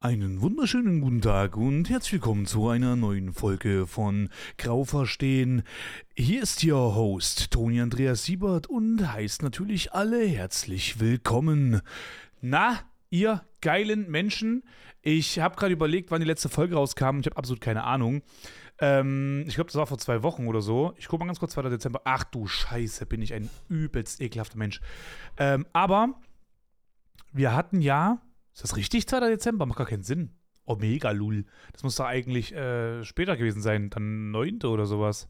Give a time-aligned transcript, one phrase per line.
[0.00, 5.62] Einen wunderschönen guten Tag und herzlich willkommen zu einer neuen Folge von Grau verstehen.
[6.14, 11.80] Hier ist Ihr Host Toni Andreas Siebert und heißt natürlich alle herzlich willkommen.
[12.42, 12.78] Na,
[13.08, 14.64] ihr geilen Menschen,
[15.00, 18.20] ich habe gerade überlegt, wann die letzte Folge rauskam und ich habe absolut keine Ahnung.
[18.78, 20.92] Ähm, ich glaube, das war vor zwei Wochen oder so.
[20.98, 21.70] Ich gucke mal ganz kurz, 2.
[21.70, 22.02] Dezember.
[22.04, 24.82] Ach du Scheiße, bin ich ein übelst ekelhafter Mensch.
[25.38, 26.20] Ähm, aber
[27.32, 28.20] wir hatten ja
[28.56, 29.20] ist das richtig, 2.
[29.20, 29.66] Dezember?
[29.66, 30.30] Macht gar keinen Sinn.
[30.64, 31.44] Omega Lul.
[31.72, 34.62] Das muss doch eigentlich äh, später gewesen sein, dann 9.
[34.62, 35.28] oder sowas.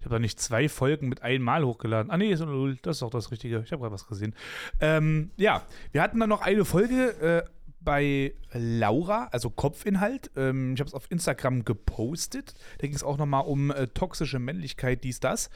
[0.00, 2.10] Ich habe da nicht zwei Folgen mit einmal hochgeladen.
[2.10, 2.76] Ah, nee, ist Lul.
[2.82, 3.62] Das ist auch das Richtige.
[3.64, 4.34] Ich habe gerade was gesehen.
[4.80, 10.32] Ähm, ja, wir hatten dann noch eine Folge äh, bei Laura, also Kopfinhalt.
[10.34, 12.54] Ähm, ich habe es auf Instagram gepostet.
[12.78, 15.48] Da ging es auch nochmal um äh, toxische Männlichkeit, dies, das.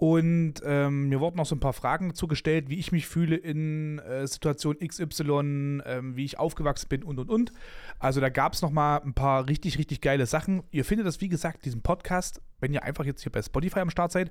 [0.00, 3.34] Und ähm, mir wurden noch so ein paar Fragen dazu gestellt, wie ich mich fühle
[3.34, 7.52] in äh, Situation XY, ähm, wie ich aufgewachsen bin und und und.
[7.98, 10.62] Also da gab es noch mal ein paar richtig, richtig geile Sachen.
[10.70, 13.90] Ihr findet das, wie gesagt, diesen Podcast, wenn ihr einfach jetzt hier bei Spotify am
[13.90, 14.30] Start seid,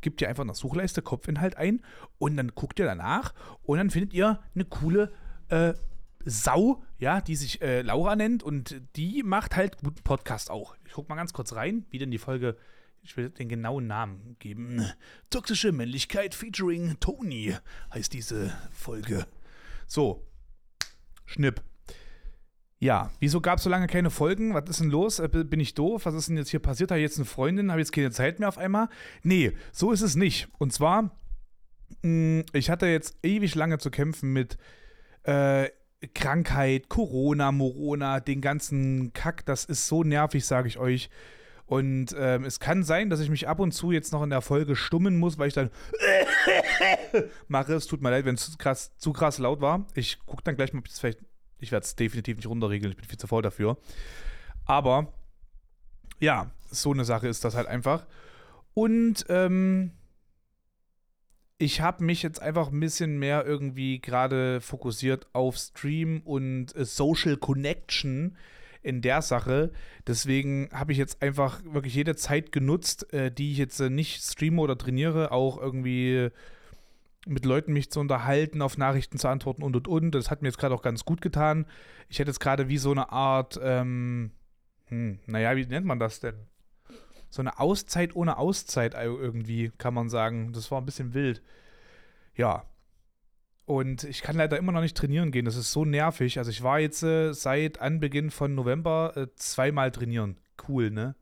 [0.00, 1.82] gebt ihr einfach nach Suchleiste Kopfinhalt ein
[2.16, 5.12] und dann guckt ihr danach und dann findet ihr eine coole
[5.50, 5.74] äh,
[6.24, 10.74] Sau, ja, die sich äh, Laura nennt und die macht halt guten Podcast auch.
[10.86, 12.56] Ich guck mal ganz kurz rein, wie denn die Folge
[13.04, 14.84] ich will den genauen Namen geben.
[15.30, 17.54] Toxische Männlichkeit featuring Tony
[17.92, 19.26] heißt diese Folge.
[19.86, 20.26] So,
[21.26, 21.62] Schnipp.
[22.78, 24.54] Ja, wieso gab es so lange keine Folgen?
[24.54, 25.18] Was ist denn los?
[25.18, 26.06] Äh, bin ich doof?
[26.06, 26.90] Was ist denn jetzt hier passiert?
[26.90, 27.70] Habe ich jetzt eine Freundin?
[27.70, 28.88] Habe ich jetzt keine Zeit mehr auf einmal?
[29.22, 30.48] Nee, so ist es nicht.
[30.58, 31.16] Und zwar,
[32.02, 34.58] mm, ich hatte jetzt ewig lange zu kämpfen mit
[35.22, 35.68] äh,
[36.14, 39.46] Krankheit, Corona, Morona, den ganzen Kack.
[39.46, 41.10] Das ist so nervig, sage ich euch.
[41.66, 44.42] Und ähm, es kann sein, dass ich mich ab und zu jetzt noch in der
[44.42, 45.70] Folge stummen muss, weil ich dann
[47.48, 47.72] mache.
[47.74, 49.86] Es tut mir leid, wenn es zu krass, zu krass laut war.
[49.94, 51.20] Ich gucke dann gleich mal, ob ich vielleicht.
[51.58, 53.78] Ich werde es definitiv nicht runterregeln, ich bin viel zu faul dafür.
[54.66, 55.14] Aber
[56.20, 58.06] ja, so eine Sache ist das halt einfach.
[58.74, 59.92] Und ähm,
[61.58, 66.84] ich habe mich jetzt einfach ein bisschen mehr irgendwie gerade fokussiert auf Stream und äh,
[66.84, 68.36] Social Connection
[68.84, 69.72] in der Sache.
[70.06, 74.22] Deswegen habe ich jetzt einfach wirklich jede Zeit genutzt, äh, die ich jetzt äh, nicht
[74.22, 76.28] streame oder trainiere, auch irgendwie
[77.26, 80.14] mit Leuten mich zu unterhalten, auf Nachrichten zu antworten und und und.
[80.14, 81.66] Das hat mir jetzt gerade auch ganz gut getan.
[82.08, 84.30] Ich hätte jetzt gerade wie so eine Art, ähm,
[84.88, 86.36] hm, naja, wie nennt man das denn?
[87.30, 90.52] So eine Auszeit ohne Auszeit irgendwie, kann man sagen.
[90.52, 91.42] Das war ein bisschen wild.
[92.36, 92.64] Ja,
[93.66, 95.44] und ich kann leider immer noch nicht trainieren gehen.
[95.44, 96.38] Das ist so nervig.
[96.38, 100.36] Also ich war jetzt äh, seit Anbeginn von November äh, zweimal trainieren.
[100.68, 101.14] Cool, ne?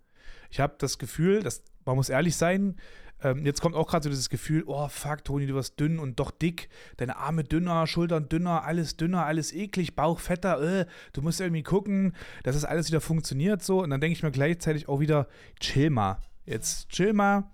[0.50, 2.76] Ich habe das Gefühl, dass, man muss ehrlich sein,
[3.22, 6.18] ähm, jetzt kommt auch gerade so dieses Gefühl, oh fuck, Toni, du wirst dünn und
[6.18, 6.68] doch dick.
[6.96, 10.60] Deine Arme dünner, Schultern dünner, alles dünner, alles eklig, Bauch fetter.
[10.80, 13.82] Äh, du musst irgendwie gucken, dass das alles wieder funktioniert so.
[13.82, 15.28] Und dann denke ich mir gleichzeitig auch wieder,
[15.60, 16.18] chill mal.
[16.44, 17.44] Jetzt chill mal,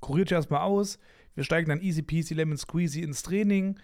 [0.00, 0.98] kuriert dich erstmal aus.
[1.34, 3.78] Wir steigen dann easy peasy lemon squeezy ins Training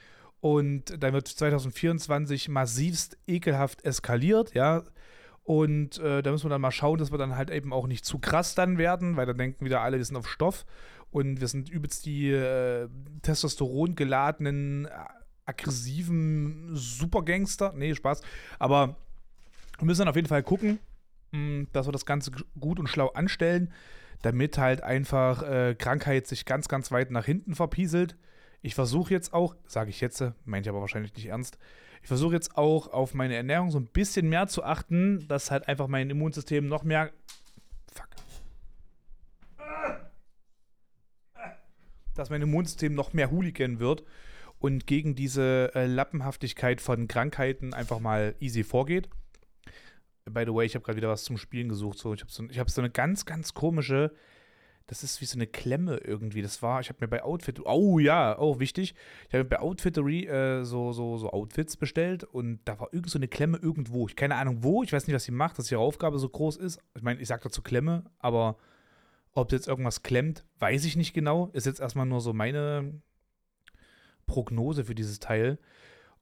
[0.44, 4.82] und dann wird 2024 massivst ekelhaft eskaliert, ja.
[5.42, 8.04] Und äh, da müssen wir dann mal schauen, dass wir dann halt eben auch nicht
[8.04, 10.66] zu krass dann werden, weil dann denken wieder alle, wir sind auf Stoff
[11.10, 12.90] und wir sind übelst die äh,
[13.22, 14.86] Testosteron geladenen,
[15.46, 17.72] aggressiven Supergangster.
[17.74, 18.20] Nee, Spaß.
[18.58, 18.96] Aber
[19.78, 20.78] wir müssen dann auf jeden Fall gucken,
[21.32, 23.72] mh, hm, dass wir das Ganze gut und schlau anstellen,
[24.20, 28.18] damit halt einfach äh, Krankheit sich ganz, ganz weit nach hinten verpieselt.
[28.64, 31.58] Ich versuche jetzt auch, sage ich jetzt, meine ich aber wahrscheinlich nicht ernst,
[32.00, 35.68] ich versuche jetzt auch auf meine Ernährung so ein bisschen mehr zu achten, dass halt
[35.68, 37.12] einfach mein Immunsystem noch mehr.
[37.92, 38.08] Fuck.
[42.14, 44.02] Dass mein Immunsystem noch mehr Hooligan wird
[44.60, 49.10] und gegen diese äh, Lappenhaftigkeit von Krankheiten einfach mal easy vorgeht.
[50.24, 51.98] By the way, ich habe gerade wieder was zum Spielen gesucht.
[51.98, 52.14] So.
[52.14, 54.14] Ich habe so, hab so eine ganz, ganz komische
[54.86, 56.42] das ist wie so eine Klemme irgendwie.
[56.42, 58.94] Das war, ich habe mir bei Outfit, oh ja, auch oh, wichtig,
[59.28, 63.18] ich habe bei Outfittery äh, so, so, so Outfits bestellt und da war irgend so
[63.18, 64.06] eine Klemme irgendwo.
[64.08, 66.56] Ich keine Ahnung wo, ich weiß nicht, was sie macht, dass ihre Aufgabe so groß
[66.56, 66.80] ist.
[66.94, 68.56] Ich meine, ich sage dazu Klemme, aber
[69.32, 71.48] ob jetzt irgendwas klemmt, weiß ich nicht genau.
[71.52, 73.00] Ist jetzt erstmal nur so meine
[74.26, 75.58] Prognose für dieses Teil.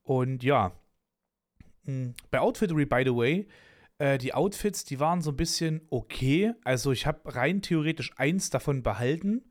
[0.03, 0.73] Und ja,
[1.85, 3.49] hm, bei Outfittery, by the way,
[4.03, 6.55] äh, die Outfits, die waren so ein bisschen okay.
[6.65, 9.45] Also ich habe rein theoretisch eins davon behalten.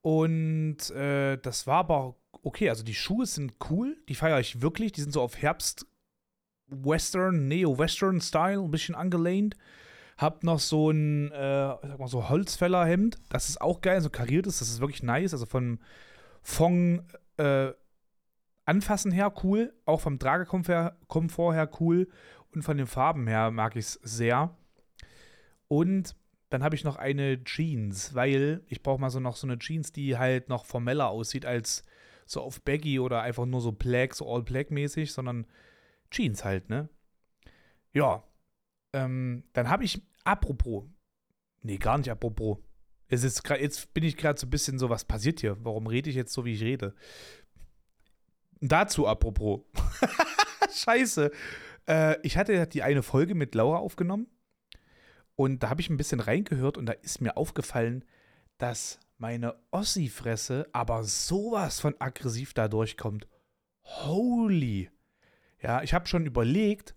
[0.00, 2.70] Und äh, das war aber okay.
[2.70, 4.92] Also die Schuhe sind cool, die feiere ich wirklich.
[4.92, 5.86] Die sind so auf Herbst
[6.68, 9.56] Western, Neo-Western-Style, ein bisschen angelehnt.
[10.16, 13.18] Hab noch so ein, äh, sag mal so Holzfällerhemd.
[13.28, 14.62] Das ist auch geil, so kariert ist.
[14.62, 15.34] Das ist wirklich nice.
[15.34, 15.80] Also von
[16.40, 17.02] Fong
[17.36, 17.72] äh,
[18.64, 22.08] Anfassen her cool, auch vom Tragekomfort her cool
[22.56, 24.56] und von den Farben her mag ich es sehr.
[25.68, 26.16] Und
[26.48, 29.92] dann habe ich noch eine Jeans, weil ich brauche mal so noch so eine Jeans,
[29.92, 31.84] die halt noch formeller aussieht als
[32.24, 35.46] so auf Baggy oder einfach nur so Black, so All Black mäßig, sondern
[36.10, 36.88] Jeans halt, ne?
[37.92, 38.24] Ja.
[38.92, 40.84] Ähm, dann habe ich, apropos,
[41.62, 42.58] nee, gar nicht apropos.
[43.08, 45.56] Es ist jetzt bin ich gerade so ein bisschen so, was passiert hier?
[45.62, 46.94] Warum rede ich jetzt so, wie ich rede?
[48.60, 49.60] Dazu apropos.
[50.72, 51.30] Scheiße.
[51.88, 54.26] Äh, ich hatte die eine Folge mit Laura aufgenommen
[55.34, 58.04] und da habe ich ein bisschen reingehört und da ist mir aufgefallen,
[58.58, 63.28] dass meine Ossi-Fresse aber sowas von aggressiv da durchkommt.
[63.82, 64.90] Holy.
[65.60, 66.94] Ja, ich habe schon überlegt,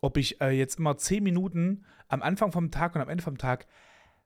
[0.00, 3.38] ob ich äh, jetzt immer 10 Minuten am Anfang vom Tag und am Ende vom
[3.38, 3.66] Tag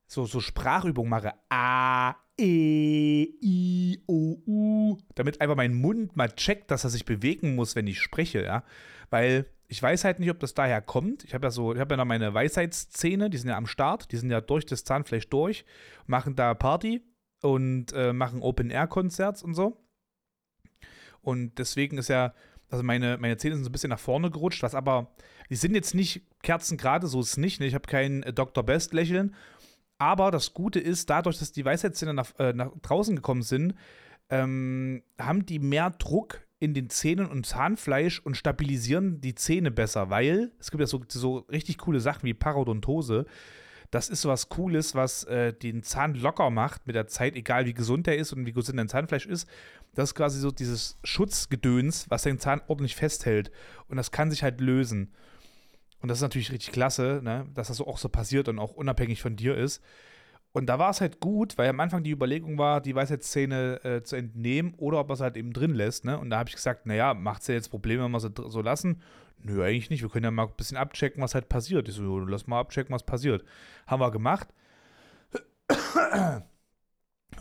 [0.07, 1.35] so, so Sprachübungen mache.
[1.51, 4.99] A, E, I, O, U.
[5.15, 8.63] Damit einfach mein Mund mal checkt, dass er sich bewegen muss, wenn ich spreche, ja.
[9.11, 11.25] Weil ich weiß halt nicht, ob das daher kommt.
[11.25, 14.13] Ich habe ja so, ich habe ja noch meine Weisheitszähne, die sind ja am Start,
[14.13, 15.65] die sind ja durch das Zahnfleisch durch,
[16.07, 17.03] machen da Party
[17.43, 19.83] und äh, machen Open-Air-Konzerts und so.
[21.21, 22.35] Und deswegen ist ja,
[22.71, 25.15] also meine, meine Zähne sind so ein bisschen nach vorne gerutscht, was aber,
[25.51, 27.61] die sind jetzt nicht kerzengerade, so ist es nicht.
[27.61, 27.67] Ne?
[27.67, 28.65] Ich habe kein äh, Dr.
[28.65, 29.35] Best-Lächeln.
[29.99, 33.75] Aber das Gute ist, dadurch, dass die Weisheitszähne nach, äh, nach draußen gekommen sind,
[34.29, 40.11] ähm, haben die mehr Druck in den Zähnen und Zahnfleisch und stabilisieren die Zähne besser,
[40.11, 43.27] weil es gibt ja so, so richtig coole Sachen wie Parodontose.
[43.91, 47.67] Das ist so was Cooles, was äh, den Zahn locker macht mit der Zeit, egal
[47.67, 49.49] wie gesund der ist und wie gesund dein Zahnfleisch ist.
[49.95, 53.51] Das ist quasi so dieses Schutzgedöns, was den Zahn ordentlich festhält.
[53.89, 55.13] Und das kann sich halt lösen.
[56.01, 57.47] Und das ist natürlich richtig klasse, ne?
[57.55, 59.83] dass das so auch so passiert und auch unabhängig von dir ist.
[60.57, 64.03] Und da war es halt gut, weil am Anfang die Überlegung war, die Weisheitszähne äh,
[64.03, 66.07] zu entnehmen oder ob er es halt eben drin lässt.
[66.07, 66.19] Ne?
[66.19, 68.63] Und da habe ich gesagt, naja, macht es ja jetzt Probleme, wenn wir sie so
[68.63, 69.03] lassen?
[69.37, 70.01] Nö, eigentlich nicht.
[70.01, 71.91] Wir können ja mal ein bisschen abchecken, was halt passiert.
[71.91, 73.45] Ich so, lass mal abchecken, was passiert.
[73.87, 74.49] Haben wir gemacht.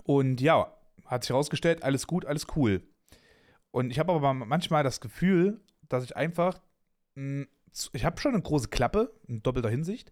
[0.04, 0.76] Und ja,
[1.06, 2.82] hat sich herausgestellt, alles gut, alles cool.
[3.72, 6.60] Und ich habe aber manchmal das Gefühl, dass ich einfach,
[7.16, 7.48] mh, hm,
[7.94, 10.12] ich habe schon eine große Klappe in doppelter Hinsicht,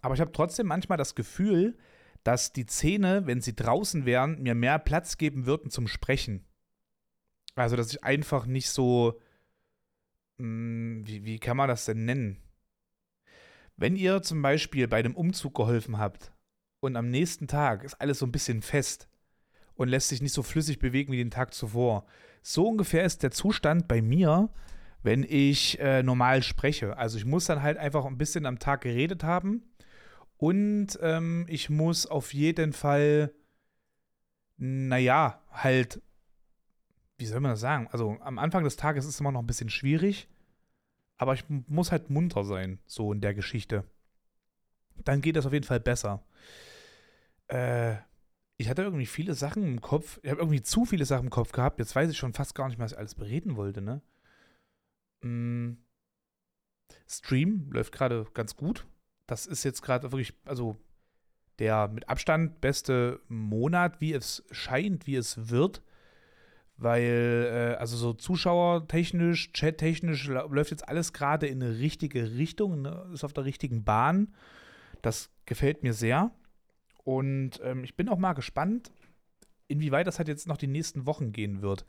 [0.00, 1.76] aber ich habe trotzdem manchmal das Gefühl,
[2.24, 6.44] dass die Zähne, wenn sie draußen wären, mir mehr Platz geben würden zum Sprechen.
[7.54, 9.20] Also, dass ich einfach nicht so.
[10.38, 12.38] Mh, hm, wie, wie kann man das denn nennen?
[13.76, 16.32] Wenn ihr zum Beispiel bei einem Umzug geholfen habt
[16.80, 19.08] und am nächsten Tag ist alles so ein bisschen fest
[19.74, 22.06] und lässt sich nicht so flüssig bewegen wie den Tag zuvor.
[22.42, 24.48] So ungefähr ist der Zustand bei mir,
[25.02, 26.96] wenn ich äh, normal spreche.
[26.96, 29.62] Also ich muss dann halt einfach ein bisschen am Tag geredet haben
[30.36, 33.32] und ähm, ich muss auf jeden Fall,
[34.56, 36.02] naja, halt,
[37.18, 37.88] wie soll man das sagen?
[37.92, 40.28] Also am Anfang des Tages ist es immer noch ein bisschen schwierig,
[41.16, 43.84] aber ich muss halt munter sein, so in der Geschichte.
[45.04, 46.24] Dann geht das auf jeden Fall besser.
[47.48, 47.96] Äh,
[48.56, 50.20] ich hatte irgendwie viele Sachen im Kopf.
[50.22, 51.78] Ich habe irgendwie zu viele Sachen im Kopf gehabt.
[51.78, 54.02] Jetzt weiß ich schon fast gar nicht mehr, was ich alles bereden wollte, ne?
[55.22, 55.78] Mm.
[57.06, 58.86] Stream läuft gerade ganz gut
[59.26, 60.76] das ist jetzt gerade wirklich, also
[61.58, 65.82] der mit Abstand beste Monat, wie es scheint, wie es wird.
[66.76, 73.08] Weil, äh, also so zuschauertechnisch, chattechnisch läuft jetzt alles gerade in eine richtige Richtung, ne?
[73.12, 74.34] ist auf der richtigen Bahn.
[75.00, 76.32] Das gefällt mir sehr.
[77.04, 78.90] Und ähm, ich bin auch mal gespannt,
[79.68, 81.84] inwieweit das halt jetzt noch die nächsten Wochen gehen wird.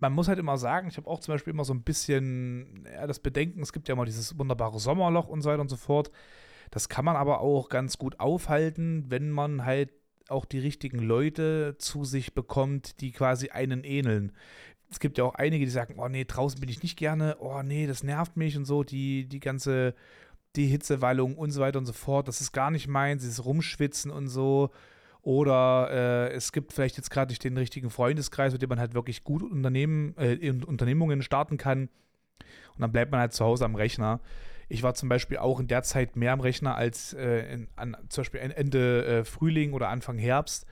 [0.00, 3.06] Man muss halt immer sagen, ich habe auch zum Beispiel immer so ein bisschen ja,
[3.06, 6.10] das Bedenken, es gibt ja immer dieses wunderbare Sommerloch und so weiter und so fort.
[6.72, 9.92] Das kann man aber auch ganz gut aufhalten, wenn man halt
[10.28, 14.32] auch die richtigen Leute zu sich bekommt, die quasi einen ähneln.
[14.90, 17.62] Es gibt ja auch einige, die sagen, oh nee, draußen bin ich nicht gerne, oh
[17.62, 19.94] nee, das nervt mich und so, die, die ganze,
[20.56, 24.10] die Hitzewallung und so weiter und so fort, das ist gar nicht meins, dieses Rumschwitzen
[24.10, 24.70] und so.
[25.20, 28.94] Oder äh, es gibt vielleicht jetzt gerade nicht den richtigen Freundeskreis, mit dem man halt
[28.94, 31.90] wirklich gut Unternehmen, äh, Unternehmungen starten kann.
[32.74, 34.20] Und dann bleibt man halt zu Hause am Rechner.
[34.72, 37.94] Ich war zum Beispiel auch in der Zeit mehr am Rechner als äh, in, an,
[38.08, 40.64] zum Beispiel Ende äh, Frühling oder Anfang Herbst.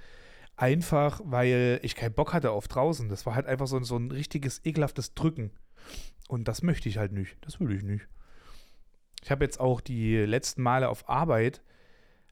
[0.56, 3.10] Einfach, weil ich keinen Bock hatte auf draußen.
[3.10, 5.50] Das war halt einfach so, so ein richtiges, ekelhaftes Drücken.
[6.28, 7.36] Und das möchte ich halt nicht.
[7.42, 8.08] Das will ich nicht.
[9.22, 11.62] Ich habe jetzt auch die letzten Male auf Arbeit,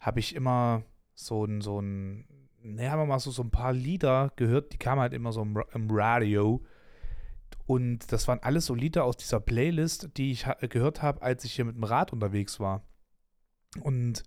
[0.00, 0.84] habe ich immer
[1.14, 2.24] so ein, so ein,
[2.62, 5.90] naja, mal so, so ein paar Lieder gehört, die kamen halt immer so im, im
[5.90, 6.64] Radio.
[7.68, 11.52] Und das waren alles so Lieder aus dieser Playlist, die ich gehört habe, als ich
[11.52, 12.82] hier mit dem Rad unterwegs war.
[13.80, 14.24] Und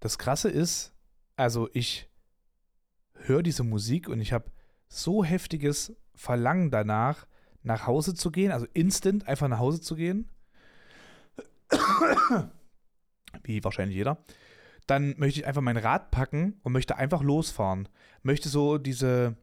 [0.00, 0.92] das Krasse ist,
[1.36, 2.08] also ich
[3.14, 4.50] höre diese Musik und ich habe
[4.88, 7.26] so heftiges Verlangen danach,
[7.62, 10.28] nach Hause zu gehen, also instant einfach nach Hause zu gehen
[13.42, 14.24] wie wahrscheinlich jeder,
[14.86, 17.88] dann möchte ich einfach mein Rad packen und möchte einfach losfahren.
[18.22, 19.36] Möchte so diese,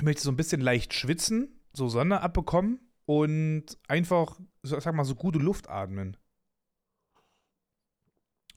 [0.00, 5.38] möchte so ein bisschen leicht schwitzen, so Sonne abbekommen und einfach, sag mal, so gute
[5.38, 6.16] Luft atmen.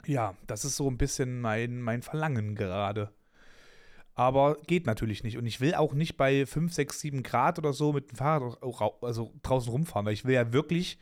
[0.06, 3.14] Ja, das ist so ein bisschen mein, mein Verlangen gerade.
[4.16, 5.38] Aber geht natürlich nicht.
[5.38, 8.58] Und ich will auch nicht bei 5, 6, 7 Grad oder so mit dem Fahrrad
[9.02, 10.98] also draußen rumfahren, weil ich will ja wirklich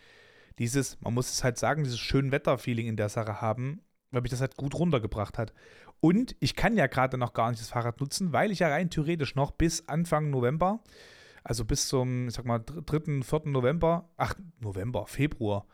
[0.60, 3.81] dieses, man muss es halt sagen, dieses schöne Wetterfeeling in der Sache haben,
[4.12, 5.53] weil mich das halt gut runtergebracht hat.
[6.01, 8.89] Und ich kann ja gerade noch gar nicht das Fahrrad nutzen, weil ich ja rein
[8.89, 10.81] theoretisch noch bis Anfang November,
[11.45, 13.51] also bis zum, ich sag mal, 3., 4.
[13.51, 15.67] November, ach, November, Februar,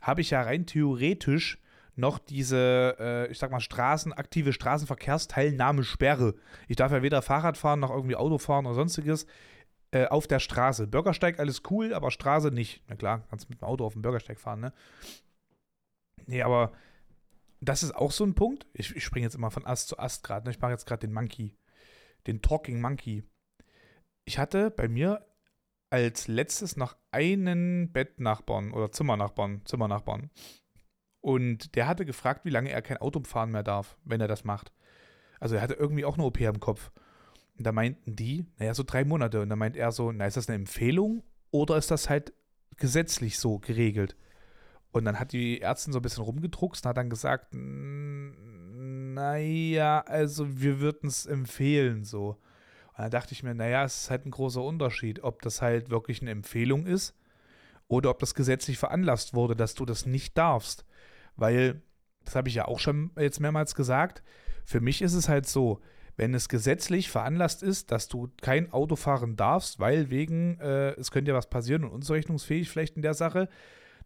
[0.00, 1.58] habe ich ja rein theoretisch
[1.96, 6.34] noch diese, äh, ich sag mal, Straßen, aktive Straßenverkehrsteilnahmesperre.
[6.68, 9.26] Ich darf ja weder Fahrrad fahren noch irgendwie Auto fahren oder sonstiges
[9.92, 10.86] äh, auf der Straße.
[10.86, 12.82] Bürgersteig alles cool, aber Straße nicht.
[12.86, 14.72] Na klar, kannst mit dem Auto auf dem Bürgersteig fahren, ne?
[16.26, 16.72] Nee, aber
[17.60, 18.66] das ist auch so ein Punkt.
[18.74, 20.44] Ich, ich springe jetzt immer von Ast zu Ast gerade.
[20.44, 20.50] Ne?
[20.50, 21.56] Ich mache jetzt gerade den Monkey.
[22.26, 23.24] Den Talking Monkey.
[24.28, 25.24] Ich hatte bei mir
[25.88, 30.28] als letztes noch einen Bettnachbarn oder Zimmernachbarn, Zimmernachbarn.
[31.22, 34.44] Und der hatte gefragt, wie lange er kein Auto fahren mehr darf, wenn er das
[34.44, 34.70] macht.
[35.40, 36.92] Also er hatte irgendwie auch eine OP am Kopf.
[37.56, 39.40] Und da meinten die, naja, so drei Monate.
[39.40, 42.34] Und da meint er so, na, ist das eine Empfehlung oder ist das halt
[42.76, 44.14] gesetzlich so geregelt?
[44.92, 49.22] Und dann hat die Ärztin so ein bisschen rumgedruckst und hat dann gesagt, naja,
[50.00, 52.36] also wir würden es empfehlen so.
[52.98, 56.20] Dann dachte ich mir, naja, es ist halt ein großer Unterschied, ob das halt wirklich
[56.20, 57.14] eine Empfehlung ist
[57.86, 60.84] oder ob das gesetzlich veranlasst wurde, dass du das nicht darfst.
[61.36, 61.80] Weil,
[62.24, 64.24] das habe ich ja auch schon jetzt mehrmals gesagt,
[64.64, 65.80] für mich ist es halt so,
[66.16, 71.12] wenn es gesetzlich veranlasst ist, dass du kein Auto fahren darfst, weil wegen, äh, es
[71.12, 73.48] könnte ja was passieren und unzurechnungsfähig vielleicht in der Sache,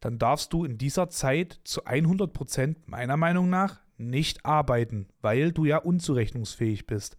[0.01, 5.53] dann darfst du in dieser Zeit zu 100 Prozent meiner Meinung nach nicht arbeiten, weil
[5.53, 7.17] du ja unzurechnungsfähig bist.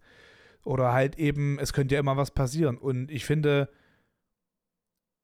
[0.64, 2.78] Oder halt eben, es könnte ja immer was passieren.
[2.78, 3.68] Und ich finde,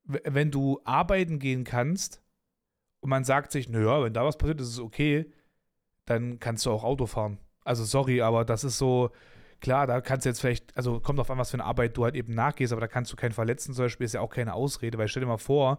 [0.04, 2.23] wenn du arbeiten gehen kannst
[3.00, 5.32] und man sagt sich, naja, wenn da was passiert, ist es okay,
[6.04, 7.38] dann kannst du auch Auto fahren.
[7.64, 9.11] Also sorry, aber das ist so,
[9.61, 12.04] klar, da kannst du jetzt vielleicht, also kommt auf an, was für eine Arbeit du
[12.04, 14.54] halt eben nachgehst, aber da kannst du keinen verletzen zum Beispiel, ist ja auch keine
[14.54, 15.78] Ausrede, weil stell dir mal vor,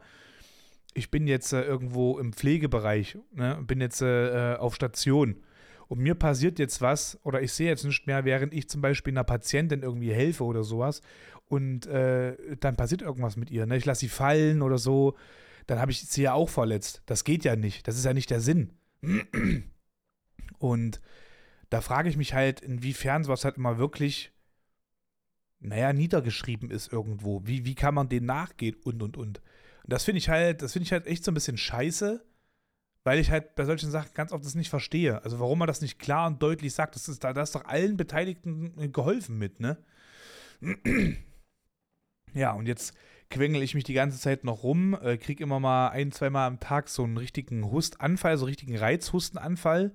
[0.93, 5.43] ich bin jetzt äh, irgendwo im Pflegebereich, ne, bin jetzt äh, auf Station
[5.91, 9.11] und mir passiert jetzt was oder ich sehe jetzt nicht mehr, während ich zum Beispiel
[9.11, 11.01] einer Patientin irgendwie helfe oder sowas
[11.49, 13.75] und äh, dann passiert irgendwas mit ihr, ne?
[13.75, 15.17] ich lasse sie fallen oder so,
[15.67, 17.03] dann habe ich sie ja auch verletzt.
[17.07, 18.71] Das geht ja nicht, das ist ja nicht der Sinn.
[20.59, 21.01] Und
[21.69, 24.31] da frage ich mich halt, inwiefern sowas halt immer wirklich,
[25.59, 27.45] naja, niedergeschrieben ist irgendwo.
[27.45, 29.39] Wie, wie kann man dem nachgehen und und und.
[29.39, 32.23] Und das finde ich halt, das finde ich halt echt so ein bisschen scheiße,
[33.03, 35.23] weil ich halt bei solchen Sachen ganz oft das nicht verstehe.
[35.23, 37.97] Also warum man das nicht klar und deutlich sagt, das ist, da ist doch allen
[37.97, 39.77] Beteiligten geholfen mit, ne?
[42.33, 42.93] Ja, und jetzt
[43.29, 46.61] quengel ich mich die ganze Zeit noch rum, äh, krieg immer mal ein, zweimal am
[46.61, 49.93] Tag so einen richtigen Hustanfall, so einen richtigen Reizhustenanfall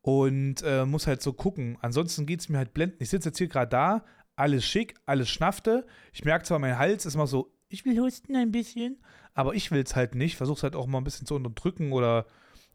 [0.00, 1.78] und äh, muss halt so gucken.
[1.80, 2.96] Ansonsten geht es mir halt blenden.
[3.00, 4.04] Ich sitze jetzt hier gerade da,
[4.36, 5.86] alles schick, alles schnaffte.
[6.12, 8.98] Ich merke zwar, mein Hals ist immer so ich will husten ein bisschen,
[9.34, 10.36] aber ich will es halt nicht.
[10.36, 12.26] Versuche es halt auch mal ein bisschen zu unterdrücken oder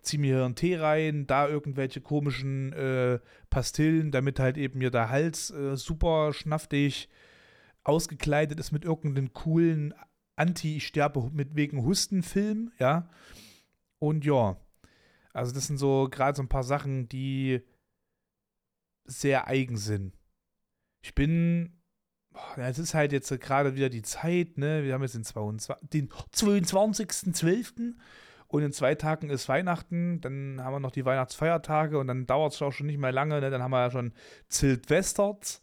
[0.01, 5.09] ziehe mir einen Tee rein, da irgendwelche komischen äh, Pastillen, damit halt eben mir der
[5.09, 7.09] Hals äh, super schnaftig
[7.83, 9.93] ausgekleidet ist mit irgendeinem coolen
[10.35, 13.09] Anti-Ich sterbe mit wegen Hustenfilm, ja.
[13.99, 14.57] Und ja,
[15.33, 17.61] also das sind so gerade so ein paar Sachen, die
[19.05, 20.13] sehr eigen sind.
[21.01, 21.76] Ich bin
[22.57, 24.83] es ist halt jetzt gerade wieder die Zeit, ne?
[24.83, 27.93] Wir haben jetzt den, 22, den 22.12.
[28.47, 32.53] und in zwei Tagen ist Weihnachten, dann haben wir noch die Weihnachtsfeiertage und dann dauert
[32.53, 33.49] es auch schon nicht mehr lange, ne?
[33.49, 34.13] Dann haben wir ja schon
[34.49, 35.61] Silvesters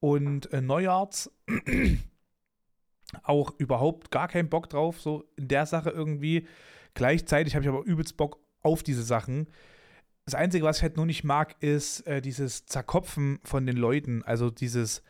[0.00, 1.30] und äh, Neujahrs.
[3.22, 6.46] auch überhaupt gar keinen Bock drauf, so in der Sache irgendwie.
[6.94, 9.48] Gleichzeitig habe ich aber übelst Bock auf diese Sachen.
[10.24, 14.22] Das Einzige, was ich halt nur nicht mag, ist äh, dieses Zerkopfen von den Leuten.
[14.24, 15.02] Also dieses,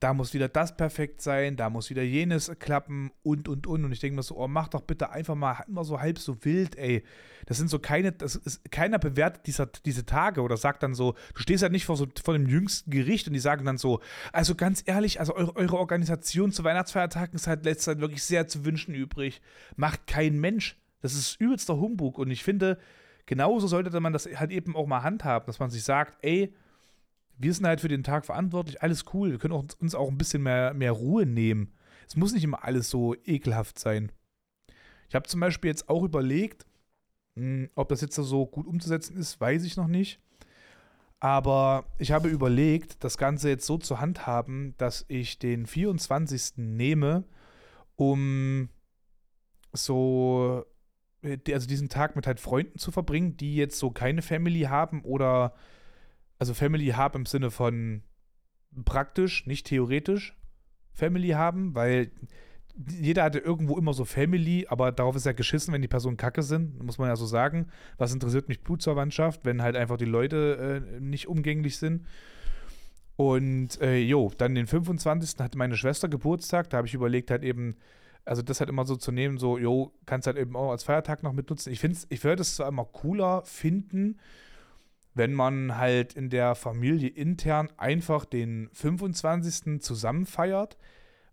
[0.00, 3.84] da muss wieder das perfekt sein, da muss wieder jenes klappen und und und.
[3.84, 6.44] Und ich denke mir so, oh, mach doch bitte einfach mal immer so halb so
[6.44, 7.02] wild, ey.
[7.46, 11.14] Das sind so keine, das ist, keiner bewertet dieser, diese Tage oder sagt dann so,
[11.34, 14.00] du stehst halt nicht vor so vor dem jüngsten Gericht und die sagen dann so,
[14.32, 18.46] also ganz ehrlich, also eure, eure Organisation zu Weihnachtsfeiertagen ist halt letzter Zeit wirklich sehr
[18.46, 19.40] zu wünschen übrig.
[19.76, 20.76] Macht kein Mensch.
[21.00, 22.78] Das ist übelster Humbug und ich finde,
[23.26, 26.52] genauso sollte man das halt eben auch mal handhaben, dass man sich sagt, ey,
[27.38, 29.30] wir sind halt für den Tag verantwortlich, alles cool.
[29.30, 31.72] Wir können auch, uns auch ein bisschen mehr, mehr Ruhe nehmen.
[32.06, 34.12] Es muss nicht immer alles so ekelhaft sein.
[35.08, 36.66] Ich habe zum Beispiel jetzt auch überlegt,
[37.38, 40.20] Hm, ob das jetzt so gut umzusetzen ist, weiß ich noch nicht.
[41.20, 46.54] Aber ich habe überlegt, das Ganze jetzt so zu handhaben, dass ich den 24.
[46.56, 47.24] nehme,
[47.96, 48.68] um
[49.72, 50.64] so,
[51.22, 55.02] äh, also diesen Tag mit halt Freunden zu verbringen, die jetzt so keine Family haben
[55.04, 55.54] oder,
[56.38, 58.02] also Family haben im Sinne von
[58.84, 60.36] praktisch, nicht theoretisch
[60.92, 62.10] Family haben, weil
[62.90, 66.42] jeder hatte irgendwo immer so Family, aber darauf ist ja geschissen, wenn die Personen kacke
[66.42, 67.68] sind, muss man ja so sagen.
[67.96, 72.06] Was interessiert mich Blutsverwandtschaft, wenn halt einfach die Leute äh, nicht umgänglich sind?
[73.16, 75.40] Und äh, jo, dann den 25.
[75.40, 77.76] hatte meine Schwester Geburtstag, da habe ich überlegt halt eben,
[78.24, 81.24] also das halt immer so zu nehmen, so, jo, kannst halt eben auch als Feiertag
[81.24, 81.72] noch mitnutzen.
[81.72, 84.18] Ich finde ich würde es zwar immer cooler finden,
[85.18, 89.82] wenn man halt in der Familie intern einfach den 25.
[89.82, 90.78] zusammen feiert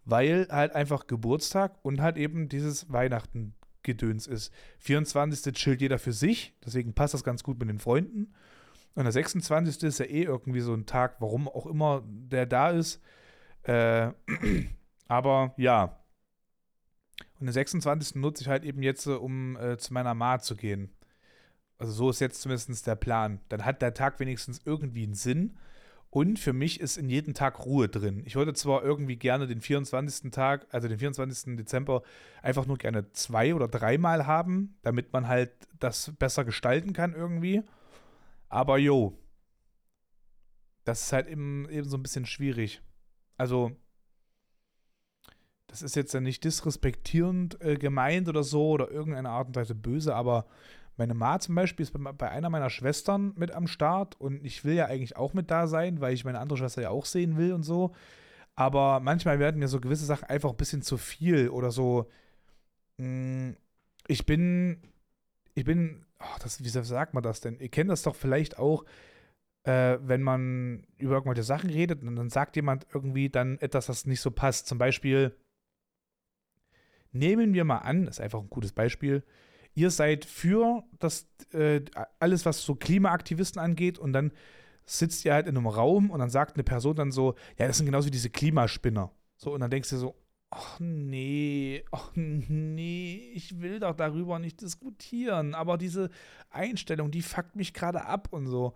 [0.06, 4.54] weil halt einfach Geburtstag und halt eben dieses Weihnachten-Gedöns ist.
[4.80, 5.54] 24.
[5.54, 8.34] chillt jeder für sich, deswegen passt das ganz gut mit den Freunden.
[8.94, 9.84] Und der 26.
[9.84, 13.02] ist ja eh irgendwie so ein Tag, warum auch immer der da ist.
[13.64, 14.12] Äh,
[15.08, 16.00] aber ja.
[17.40, 18.16] Und den 26.
[18.16, 20.96] nutze ich halt eben jetzt, um äh, zu meiner Ma zu gehen.
[21.78, 23.40] Also so ist jetzt zumindest der Plan.
[23.50, 25.58] Dann hat der Tag wenigstens irgendwie einen Sinn.
[26.10, 28.24] Und für mich ist in jedem Tag Ruhe drin.
[28.26, 30.32] Ich wollte zwar irgendwie gerne den 24.
[30.32, 31.58] Tag, also den 24.
[31.58, 32.04] Dezember,
[32.42, 37.64] einfach nur gerne zwei oder dreimal haben, damit man halt das besser gestalten kann irgendwie.
[38.48, 39.18] Aber jo,
[40.86, 42.82] das ist halt eben, eben so ein bisschen schwierig.
[43.36, 43.76] Also,
[45.68, 49.76] das ist jetzt ja nicht disrespektierend äh, gemeint oder so oder irgendeine Art und Weise
[49.76, 50.46] böse, aber
[50.98, 54.76] meine Ma zum Beispiel ist bei, einer meiner Schwestern mit am Start und ich will
[54.76, 57.54] ja eigentlich auch mit da sein, weil ich meine andere Schwester ja auch sehen will
[57.54, 57.94] und so.
[58.56, 62.10] Aber manchmal werden mir so gewisse Sachen einfach ein bisschen zu viel oder so.
[62.98, 63.58] Mh, hm,
[64.08, 64.82] ich bin,
[65.56, 67.60] ich bin, oh, das, wie sagt man das denn?
[67.60, 68.86] Ihr kennt das doch vielleicht auch,
[69.64, 74.06] äh, wenn man über irgendwelche Sachen redet und dann sagt jemand irgendwie dann etwas, das
[74.06, 74.68] nicht so passt.
[74.68, 75.36] Zum Beispiel,
[77.12, 79.24] nehmen wir mal an, das ist einfach ein gutes Beispiel,
[79.76, 81.82] ihr seid für das, äh,
[82.20, 84.32] alles, was so Klimaaktivisten angeht und dann
[84.86, 87.78] sitzt ihr halt in einem Raum und dann sagt eine Person dann so, ja, das
[87.78, 89.12] sind genauso wie diese Klimaspinner.
[89.38, 90.16] So, und dann denkst du so,
[90.50, 96.10] ach nee, ach nee, ich will doch darüber nicht diskutieren, aber diese
[96.50, 98.74] Einstellung, die fuckt mich gerade ab und so.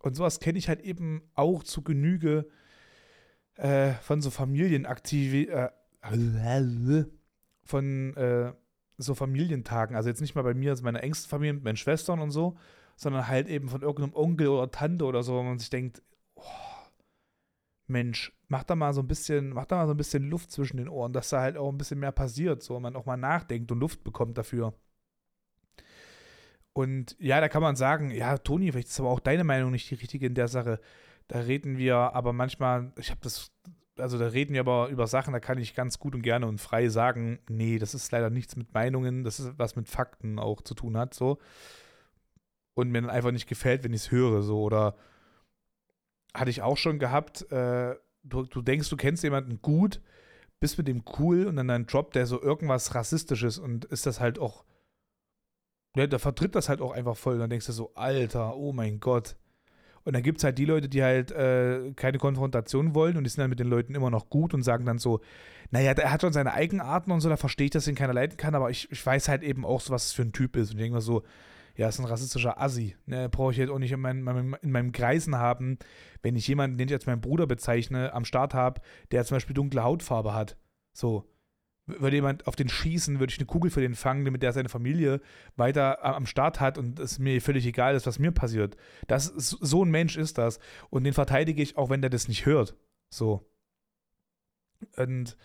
[0.00, 2.48] Und sowas kenne ich halt eben auch zu Genüge
[3.54, 5.70] äh, von so Familienaktivitäten,
[6.02, 7.04] äh,
[7.64, 8.52] von äh,
[8.98, 12.20] so Familientagen, also jetzt nicht mal bei mir, also meine engsten Familie mit meinen Schwestern
[12.20, 12.56] und so,
[12.96, 16.02] sondern halt eben von irgendeinem Onkel oder Tante oder so, wo man sich denkt,
[16.34, 16.42] oh,
[17.86, 20.76] Mensch, mach da mal so ein bisschen, mach da mal so ein bisschen Luft zwischen
[20.78, 23.72] den Ohren, dass da halt auch ein bisschen mehr passiert, so man auch mal nachdenkt
[23.72, 24.74] und Luft bekommt dafür.
[26.72, 29.90] Und ja, da kann man sagen, ja, Toni, vielleicht ist aber auch deine Meinung nicht
[29.90, 30.80] die richtige in der Sache.
[31.26, 33.50] Da reden wir aber manchmal, ich habe das
[34.00, 36.60] also da reden wir aber über Sachen, da kann ich ganz gut und gerne und
[36.60, 40.62] frei sagen, nee, das ist leider nichts mit Meinungen, das ist was mit Fakten auch
[40.62, 41.38] zu tun hat, so.
[42.74, 44.62] Und mir dann einfach nicht gefällt, wenn ich es höre, so.
[44.62, 44.96] Oder
[46.34, 50.00] hatte ich auch schon gehabt, äh, du, du denkst, du kennst jemanden gut,
[50.60, 54.20] bist mit dem cool und dann dein Job, der so irgendwas Rassistisches und ist das
[54.20, 54.64] halt auch,
[55.96, 57.34] ja, da vertritt das halt auch einfach voll.
[57.34, 59.36] Und dann denkst du so, Alter, oh mein Gott
[60.08, 63.28] und dann gibt es halt die Leute, die halt äh, keine Konfrontation wollen und die
[63.28, 65.20] sind dann mit den Leuten immer noch gut und sagen dann so,
[65.70, 68.38] naja, er hat schon seine Eigenarten und so, da verstehe ich, dass ihn keiner leiten
[68.38, 70.70] kann, aber ich, ich weiß halt eben auch so, was es für ein Typ ist.
[70.70, 71.24] Und ich denke mir so,
[71.76, 72.96] ja, ist ein rassistischer Assi.
[73.04, 74.26] Ne, brauche ich jetzt auch nicht in, mein,
[74.62, 75.78] in meinem Kreisen haben,
[76.22, 79.52] wenn ich jemanden, den ich als meinen Bruder bezeichne, am Start habe, der zum Beispiel
[79.52, 80.56] dunkle Hautfarbe hat.
[80.94, 81.28] So
[81.88, 84.68] würde jemand auf den schießen, würde ich eine Kugel für den fangen, damit der seine
[84.68, 85.20] Familie
[85.56, 88.76] weiter am Start hat und es mir völlig egal ist, was mir passiert.
[89.06, 90.58] Das, so ein Mensch ist das.
[90.90, 92.76] Und den verteidige ich, auch wenn der das nicht hört.
[93.10, 93.50] So.
[94.96, 95.36] Und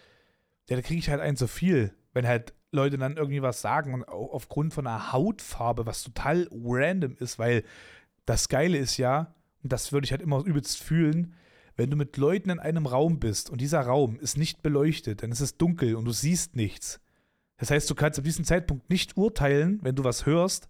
[0.70, 3.94] ja, da kriege ich halt ein zu viel, wenn halt Leute dann irgendwie was sagen
[3.94, 7.64] und aufgrund von einer Hautfarbe, was total random ist, weil
[8.26, 11.36] das Geile ist ja, und das würde ich halt immer übelst fühlen,
[11.76, 15.32] wenn du mit Leuten in einem Raum bist und dieser Raum ist nicht beleuchtet, dann
[15.32, 17.00] ist es dunkel und du siehst nichts.
[17.58, 20.70] Das heißt, du kannst ab diesem Zeitpunkt nicht urteilen, wenn du was hörst,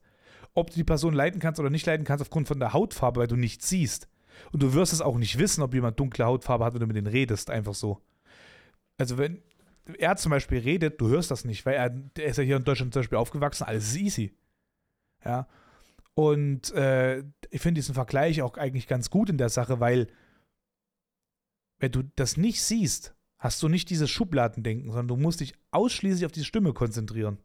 [0.53, 3.27] ob du die Person leiten kannst oder nicht leiten kannst aufgrund von der Hautfarbe, weil
[3.27, 4.07] du nichts siehst.
[4.51, 6.95] Und du wirst es auch nicht wissen, ob jemand dunkle Hautfarbe hat, wenn du mit
[6.95, 8.01] denen redest, einfach so.
[8.97, 9.41] Also wenn
[9.97, 12.63] er zum Beispiel redet, du hörst das nicht, weil er, der ist ja hier in
[12.63, 14.33] Deutschland zum Beispiel aufgewachsen, alles ist easy.
[15.25, 15.47] Ja.
[16.15, 20.07] Und äh, ich finde diesen Vergleich auch eigentlich ganz gut in der Sache, weil
[21.83, 26.25] wenn du das nicht siehst, hast du nicht dieses Schubladendenken, sondern du musst dich ausschließlich
[26.25, 27.39] auf diese Stimme konzentrieren.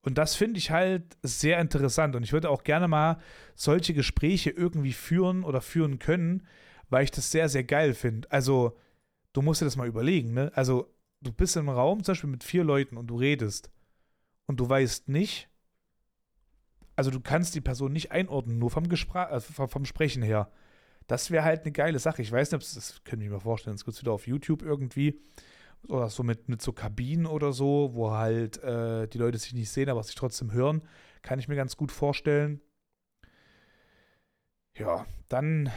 [0.00, 2.16] Und das finde ich halt sehr interessant.
[2.16, 3.20] Und ich würde auch gerne mal
[3.54, 6.46] solche Gespräche irgendwie führen oder führen können,
[6.88, 8.32] weil ich das sehr, sehr geil finde.
[8.32, 8.78] Also,
[9.34, 10.50] du musst dir das mal überlegen, ne?
[10.54, 13.70] Also, du bist im Raum zum Beispiel mit vier Leuten und du redest
[14.46, 15.50] und du weißt nicht,
[16.96, 20.50] also du kannst die Person nicht einordnen, nur vom, Gespr äh, vom Sprechen her.
[21.08, 22.22] Das wäre halt eine geile Sache.
[22.22, 25.20] Ich weiß nicht, das könnte ich mir vorstellen, das gibt es wieder auf YouTube irgendwie.
[25.88, 29.70] Oder so mit, mit so Kabinen oder so, wo halt äh, die Leute sich nicht
[29.70, 30.82] sehen, aber sich trotzdem hören.
[31.22, 32.60] Kann ich mir ganz gut vorstellen.
[34.76, 35.72] Ja, dann,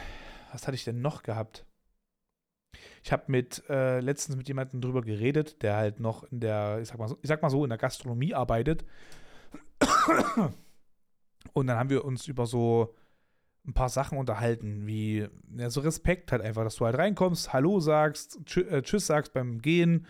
[0.52, 1.64] was hatte ich denn noch gehabt?
[3.02, 6.88] Ich habe mit äh, letztens mit jemandem drüber geredet, der halt noch in der, ich
[6.88, 8.84] sag mal so, ich sag mal so in der Gastronomie arbeitet.
[11.54, 12.94] Und dann haben wir uns über so
[13.66, 17.80] ein paar Sachen unterhalten, wie ja, so Respekt halt einfach, dass du halt reinkommst, Hallo
[17.80, 20.06] sagst, tschü äh, Tschüss sagst beim Gehen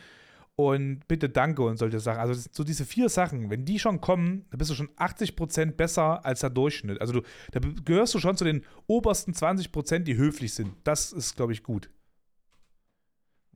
[0.57, 2.21] und bitte Danke und solche Sachen.
[2.21, 6.25] Also so diese vier Sachen, wenn die schon kommen, dann bist du schon 80% besser
[6.25, 7.01] als der Durchschnitt.
[7.01, 10.75] Also du, da gehörst du schon zu den obersten 20%, die höflich sind.
[10.85, 11.91] Das ist, glaube ich, gut.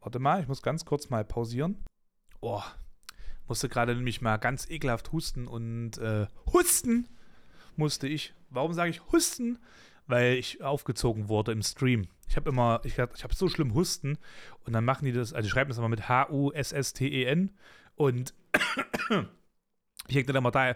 [0.00, 1.84] Warte mal, ich muss ganz kurz mal pausieren.
[2.40, 2.62] Oh,
[3.48, 7.08] musste gerade nämlich mal ganz ekelhaft husten und äh, husten
[7.78, 8.34] musste ich.
[8.50, 9.58] Warum sage ich Husten?
[10.06, 12.06] Weil ich aufgezogen wurde im Stream.
[12.28, 14.18] Ich habe immer, ich, ich habe so schlimm Husten
[14.64, 17.50] und dann machen die das, also die schreiben das immer mit H-U-S-S-T-E-N
[17.94, 18.34] und
[20.08, 20.74] ich hänge dann immer da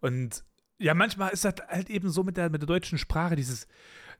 [0.00, 0.44] und
[0.78, 3.68] ja, manchmal ist das halt eben so mit der, mit der deutschen Sprache dieses,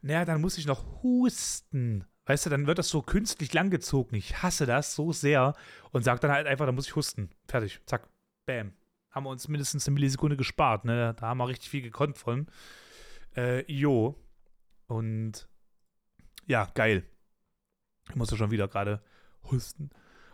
[0.01, 2.05] naja, dann muss ich noch husten.
[2.27, 4.16] Weißt du, dann wird das so künstlich langgezogen.
[4.16, 5.55] Ich hasse das so sehr
[5.90, 7.31] und sage dann halt einfach, dann muss ich husten.
[7.49, 7.81] Fertig.
[7.87, 8.09] Zack.
[8.47, 8.73] Bam
[9.12, 10.85] haben wir uns mindestens eine Millisekunde gespart.
[10.85, 11.14] Ne?
[11.14, 12.46] Da haben wir richtig viel gekonnt von.
[13.37, 14.18] Äh, jo.
[14.87, 15.48] Und
[16.46, 17.05] ja, geil.
[18.09, 19.03] Ich muss ja schon wieder gerade
[19.44, 19.90] husten.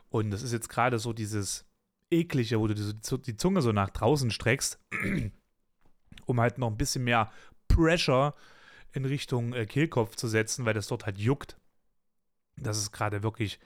[0.08, 1.66] Und das ist jetzt gerade so dieses
[2.10, 4.80] eklige, wo du die, die Zunge so nach draußen streckst,
[6.26, 7.30] um halt noch ein bisschen mehr
[7.66, 8.34] Pressure
[8.92, 11.58] in Richtung äh, Kehlkopf zu setzen, weil das dort halt juckt.
[12.56, 13.60] Das ist gerade wirklich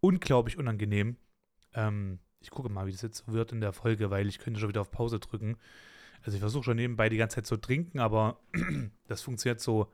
[0.00, 1.16] unglaublich unangenehm.
[1.74, 4.68] Ähm, ich gucke mal, wie das jetzt wird in der Folge, weil ich könnte schon
[4.68, 5.56] wieder auf Pause drücken.
[6.22, 8.40] Also ich versuche schon nebenbei die ganze Zeit zu trinken, aber
[9.08, 9.92] das funktioniert so,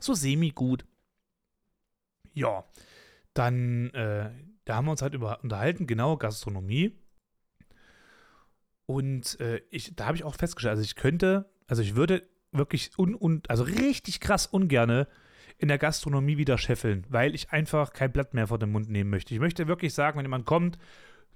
[0.00, 0.84] so semi-gut.
[2.34, 2.64] Ja,
[3.34, 4.30] dann, äh,
[4.64, 6.98] da haben wir uns halt über unterhalten, genau, Gastronomie.
[8.86, 12.98] Und äh, ich, da habe ich auch festgestellt, also ich könnte, also ich würde wirklich
[12.98, 15.08] un, un, also richtig krass ungerne
[15.58, 19.10] in der Gastronomie wieder scheffeln, weil ich einfach kein Blatt mehr vor den Mund nehmen
[19.10, 19.34] möchte.
[19.34, 20.78] Ich möchte wirklich sagen, wenn jemand kommt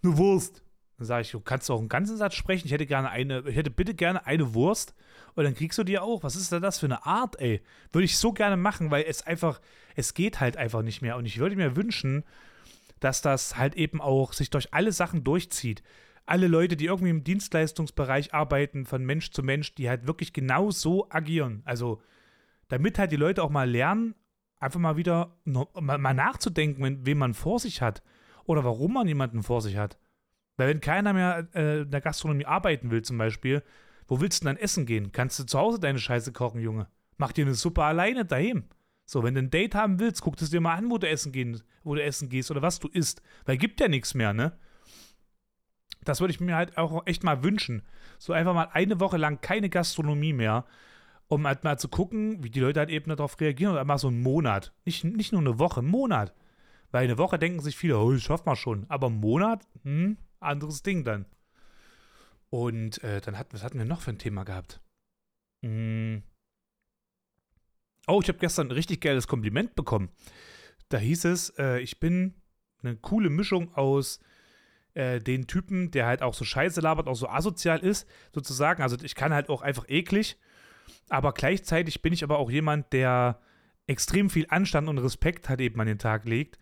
[0.02, 0.62] eine Wurst.
[1.00, 2.66] Dann sage ich, du kannst auch einen ganzen Satz sprechen.
[2.66, 4.94] Ich hätte gerne eine, ich hätte bitte gerne eine Wurst.
[5.34, 6.22] Und dann kriegst du die auch.
[6.22, 7.62] Was ist denn das für eine Art, ey?
[7.90, 9.62] Würde ich so gerne machen, weil es einfach,
[9.96, 11.16] es geht halt einfach nicht mehr.
[11.16, 12.24] Und ich würde mir wünschen,
[13.00, 15.82] dass das halt eben auch sich durch alle Sachen durchzieht.
[16.26, 20.70] Alle Leute, die irgendwie im Dienstleistungsbereich arbeiten, von Mensch zu Mensch, die halt wirklich genau
[20.70, 21.62] so agieren.
[21.64, 22.02] Also,
[22.68, 24.14] damit halt die Leute auch mal lernen,
[24.58, 28.02] einfach mal wieder mal nachzudenken, wen man vor sich hat
[28.50, 29.96] oder warum man jemanden vor sich hat.
[30.56, 33.62] Weil wenn keiner mehr äh, in der Gastronomie arbeiten will zum Beispiel,
[34.08, 35.12] wo willst du denn dann essen gehen?
[35.12, 36.88] Kannst du zu Hause deine Scheiße kochen, Junge?
[37.16, 38.64] Mach dir eine Suppe alleine daheim.
[39.06, 41.30] So, wenn du ein Date haben willst, guck es dir mal an, wo du essen
[41.30, 43.22] gehen, wo du essen gehst oder was du isst.
[43.44, 44.58] Weil gibt ja nichts mehr, ne?
[46.04, 47.82] Das würde ich mir halt auch echt mal wünschen.
[48.18, 50.64] So einfach mal eine Woche lang keine Gastronomie mehr,
[51.28, 53.72] um halt mal zu gucken, wie die Leute halt eben darauf reagieren.
[53.72, 54.72] Oder mal so einen Monat.
[54.84, 56.34] Nicht, nicht nur eine Woche, einen Monat.
[56.90, 58.87] Weil eine Woche denken sich viele, oh, das schafft man schon.
[58.88, 61.26] Aber einen Monat, hm, anderes Ding dann.
[62.50, 64.81] Und äh, dann hatten, was hatten wir noch für ein Thema gehabt?
[65.64, 66.22] Hm.
[68.09, 70.11] Oh, ich habe gestern ein richtig geiles Kompliment bekommen.
[70.88, 72.35] Da hieß es, äh, ich bin
[72.83, 74.18] eine coole Mischung aus
[74.94, 78.83] äh, den Typen, der halt auch so scheiße labert, auch so asozial ist, sozusagen.
[78.83, 80.38] Also ich kann halt auch einfach eklig.
[81.09, 83.40] Aber gleichzeitig bin ich aber auch jemand, der
[83.87, 86.59] extrem viel Anstand und Respekt halt eben an den Tag legt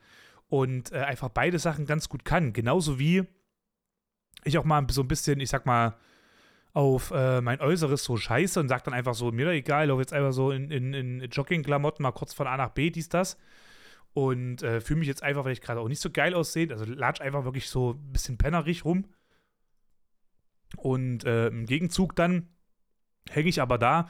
[0.48, 2.52] und äh, einfach beide Sachen ganz gut kann.
[2.52, 3.24] Genauso wie
[4.44, 5.96] ich auch mal so ein bisschen, ich sag mal,
[6.72, 9.88] auf äh, mein Äußeres so scheiße und sag dann einfach so, mir doch egal, ich
[9.88, 13.08] laufe jetzt einfach so in, in, in Jogging-Klamotten mal kurz von A nach B, dies,
[13.08, 13.36] das.
[14.12, 16.84] Und äh, fühle mich jetzt einfach, weil ich gerade auch nicht so geil aussehe, also
[16.84, 19.06] latsch einfach wirklich so ein bisschen pennerig rum.
[20.76, 22.48] Und äh, im Gegenzug dann
[23.28, 24.08] hänge ich aber da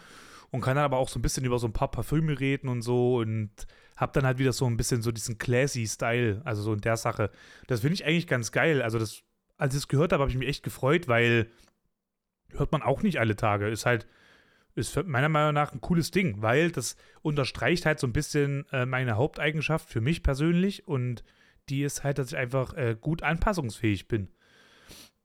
[0.51, 2.83] und kann dann aber auch so ein bisschen über so ein paar Parfüme reden und
[2.83, 3.51] so und
[3.98, 6.96] hab dann halt wieder so ein bisschen so diesen classy Style, also so in der
[6.96, 7.30] Sache.
[7.66, 8.80] Das finde ich eigentlich ganz geil.
[8.80, 9.22] Also das,
[9.56, 11.50] als ich es gehört habe, habe ich mich echt gefreut, weil
[12.50, 13.68] hört man auch nicht alle Tage.
[13.68, 14.06] Ist halt,
[14.76, 18.87] ist meiner Meinung nach ein cooles Ding, weil das unterstreicht halt so ein bisschen äh,
[18.87, 21.24] meine Haupteigenschaft für mich persönlich und
[21.68, 24.28] die ist halt, dass ich einfach äh, gut anpassungsfähig bin.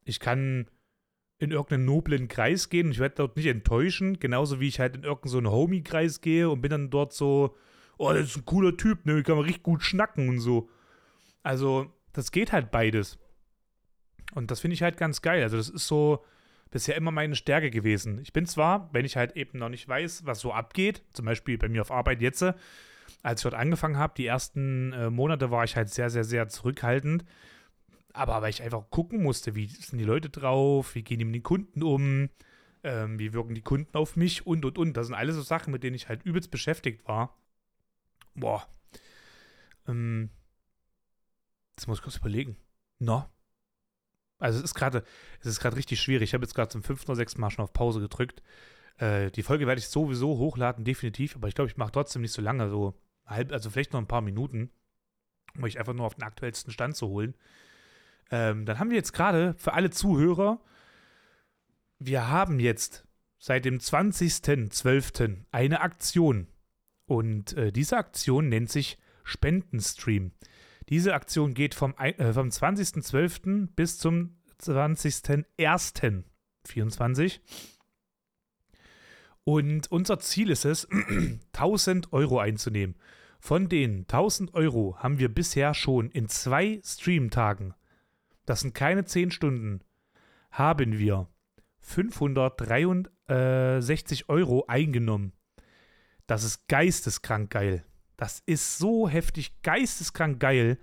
[0.03, 0.67] Ich kann
[1.37, 4.95] in irgendeinen noblen Kreis gehen und ich werde dort nicht enttäuschen, genauso wie ich halt
[4.95, 7.55] in irgendeinen so Homie-Kreis gehe und bin dann dort so,
[7.97, 10.69] oh, das ist ein cooler Typ, ne, kann man richtig gut schnacken und so.
[11.43, 13.17] Also, das geht halt beides.
[14.33, 15.43] Und das finde ich halt ganz geil.
[15.43, 16.23] Also, das ist so
[16.71, 18.19] bisher immer meine Stärke gewesen.
[18.21, 21.57] Ich bin zwar, wenn ich halt eben noch nicht weiß, was so abgeht, zum Beispiel
[21.57, 25.63] bei mir auf Arbeit jetzt, als ich dort angefangen habe, die ersten äh, Monate war
[25.63, 27.25] ich halt sehr, sehr, sehr zurückhaltend.
[28.11, 31.35] Aber weil ich einfach gucken musste, wie sind die Leute drauf, wie gehen die mit
[31.35, 32.29] den Kunden um,
[32.83, 34.97] ähm, wie wirken die Kunden auf mich und und und.
[34.97, 37.37] Das sind alles so Sachen, mit denen ich halt übelst beschäftigt war.
[38.35, 38.67] Boah.
[39.87, 40.29] Ähm,
[41.75, 42.57] das muss ich kurz überlegen.
[42.99, 43.25] No.
[44.39, 45.03] Also es ist gerade,
[45.39, 46.29] es ist gerade richtig schwierig.
[46.29, 48.41] Ich habe jetzt gerade zum fünften oder sechsten Mal schon auf Pause gedrückt.
[48.97, 52.33] Äh, die Folge werde ich sowieso hochladen, definitiv, aber ich glaube, ich mache trotzdem nicht
[52.33, 52.93] so lange, so
[53.25, 54.69] halb, also vielleicht noch ein paar Minuten,
[55.55, 57.35] um euch einfach nur auf den aktuellsten Stand zu holen.
[58.31, 60.59] Ähm, dann haben wir jetzt gerade für alle Zuhörer,
[61.99, 63.05] wir haben jetzt
[63.39, 65.37] seit dem 20.12.
[65.51, 66.47] eine Aktion.
[67.05, 70.33] Und äh, diese Aktion nennt sich Spendenstream.
[70.89, 73.69] Diese Aktion geht vom, äh, vom 20.12.
[73.75, 77.39] bis zum 20.01.24.
[79.45, 80.87] Und unser Ziel ist es,
[81.53, 82.95] 1000 Euro einzunehmen.
[83.39, 87.73] Von den 1000 Euro haben wir bisher schon in zwei Streamtagen,
[88.45, 89.81] das sind keine 10 Stunden,
[90.49, 91.27] haben wir
[91.81, 95.33] 563 Euro eingenommen.
[96.27, 97.83] Das ist geisteskrank geil.
[98.17, 100.77] Das ist so heftig geisteskrank geil.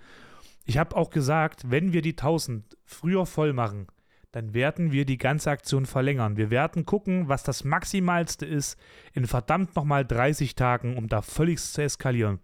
[0.64, 3.86] Ich habe auch gesagt, wenn wir die 1000 früher voll machen,
[4.32, 6.36] dann werden wir die ganze Aktion verlängern.
[6.36, 8.78] Wir werden gucken, was das Maximalste ist
[9.12, 12.38] in verdammt nochmal 30 Tagen, um da völlig zu eskalieren.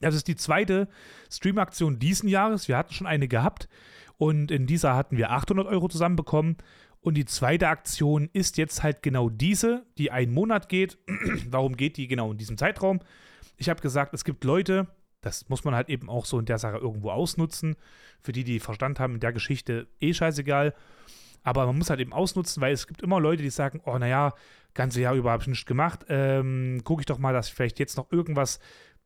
[0.00, 0.88] Das ist die zweite
[1.30, 2.68] Stream-Aktion diesen Jahres.
[2.68, 3.68] Wir hatten schon eine gehabt
[4.16, 6.56] und in dieser hatten wir 800 Euro zusammenbekommen.
[7.02, 10.98] Und die zweite Aktion ist jetzt halt genau diese, die einen Monat geht.
[11.50, 13.00] Warum geht die genau in diesem Zeitraum?
[13.56, 14.86] Ich habe gesagt, es gibt Leute,
[15.20, 17.76] das muss man halt eben auch so in der Sache irgendwo ausnutzen.
[18.20, 20.74] Für die, die Verstand haben in der Geschichte, eh scheißegal.
[21.42, 24.32] Aber man muss halt eben ausnutzen, weil es gibt immer Leute, die sagen, oh naja,
[24.74, 26.06] ganze Jahr über habe ich nichts gemacht.
[26.08, 28.60] Ähm, Gucke ich doch mal, dass ich vielleicht jetzt noch irgendwas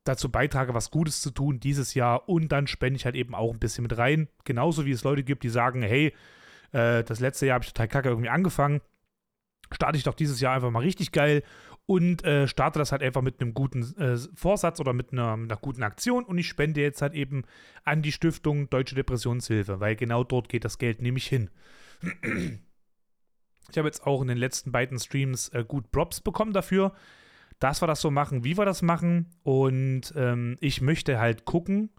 [0.05, 2.29] dazu beitrage, was Gutes zu tun dieses Jahr.
[2.29, 4.29] Und dann spende ich halt eben auch ein bisschen mit rein.
[4.45, 6.13] Genauso wie es Leute gibt, die sagen, hey,
[6.73, 8.81] äh, das letzte Jahr habe ich total kacke irgendwie angefangen.
[9.73, 11.43] Starte ich doch dieses Jahr einfach mal richtig geil
[11.87, 15.57] und äh, starte das halt einfach mit einem guten äh, Vorsatz oder mit einer, einer,
[15.57, 17.45] guten Aktion und ich spende jetzt halt eben
[17.85, 21.51] an die Stiftung Deutsche Depressionshilfe, weil genau dort geht das Geld nämlich hin.
[23.69, 26.93] Ich habe jetzt auch in den letzten beiden Streams äh, gut Props bekommen dafür,
[27.59, 31.91] dass wir das so machen, wie wir das machen und ähm, ich möchte halt gucken,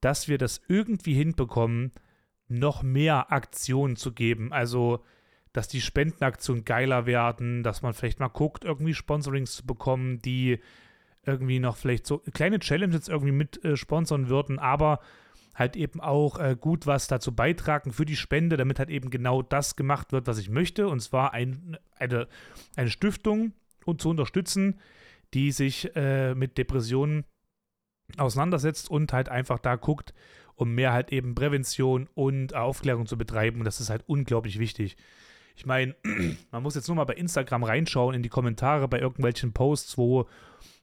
[0.00, 1.92] dass wir das irgendwie hinbekommen,
[2.48, 4.52] noch mehr Aktionen zu geben.
[4.52, 5.04] Also
[5.52, 10.60] dass die Spendenaktionen geiler werden, dass man vielleicht mal guckt, irgendwie Sponsorings zu bekommen, die
[11.24, 15.00] irgendwie noch vielleicht so kleine Challenges irgendwie mit äh, sponsern würden, aber
[15.54, 19.42] halt eben auch äh, gut was dazu beitragen für die Spende, damit halt eben genau
[19.42, 22.28] das gemacht wird, was ich möchte, und zwar ein, eine,
[22.76, 23.52] eine Stiftung
[23.84, 24.78] und zu unterstützen,
[25.34, 27.24] die sich äh, mit Depressionen
[28.16, 30.14] auseinandersetzt und halt einfach da guckt,
[30.58, 33.60] um mehr halt eben Prävention und Aufklärung zu betreiben.
[33.60, 34.96] Und das ist halt unglaublich wichtig.
[35.56, 35.94] Ich meine,
[36.50, 40.28] man muss jetzt nur mal bei Instagram reinschauen in die Kommentare bei irgendwelchen Posts, wo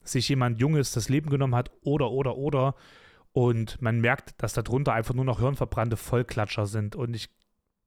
[0.03, 2.75] sich jemand Junges das Leben genommen hat oder, oder, oder.
[3.33, 6.95] Und man merkt, dass darunter einfach nur noch hirnverbrannte Vollklatscher sind.
[6.95, 7.29] Und ich,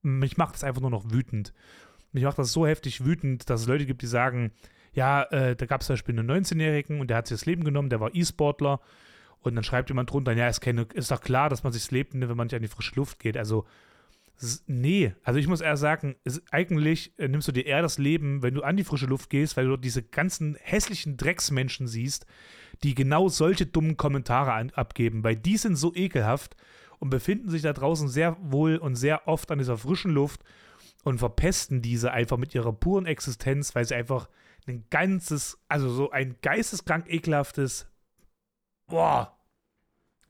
[0.03, 1.55] mich macht das einfach nur noch wütend.
[2.13, 4.53] Mich macht das so heftig wütend, dass es Leute gibt, die sagen,
[4.93, 7.65] ja, äh, da gab es zum Beispiel einen 19-Jährigen und der hat sich das Leben
[7.65, 8.81] genommen, der war E-Sportler.
[9.41, 11.91] Und dann schreibt jemand drunter, ja, ist, keine, ist doch klar, dass man sich das
[11.91, 13.37] Leben nimmt, wenn man nicht an die frische Luft geht.
[13.37, 13.65] Also
[14.67, 18.41] Nee, also ich muss eher sagen, es, eigentlich äh, nimmst du dir eher das Leben,
[18.43, 22.25] wenn du an die frische Luft gehst, weil du diese ganzen hässlichen Drecksmenschen siehst,
[22.85, 26.55] die genau solche dummen Kommentare an, abgeben, weil die sind so ekelhaft
[27.01, 30.45] und befinden sich da draußen sehr wohl und sehr oft an dieser frischen Luft
[31.03, 34.29] und verpesten diese einfach mit ihrer puren Existenz, weil sie einfach
[34.69, 37.89] ein ganzes, also so ein geisteskrank ekelhaftes,
[38.89, 39.39] boah,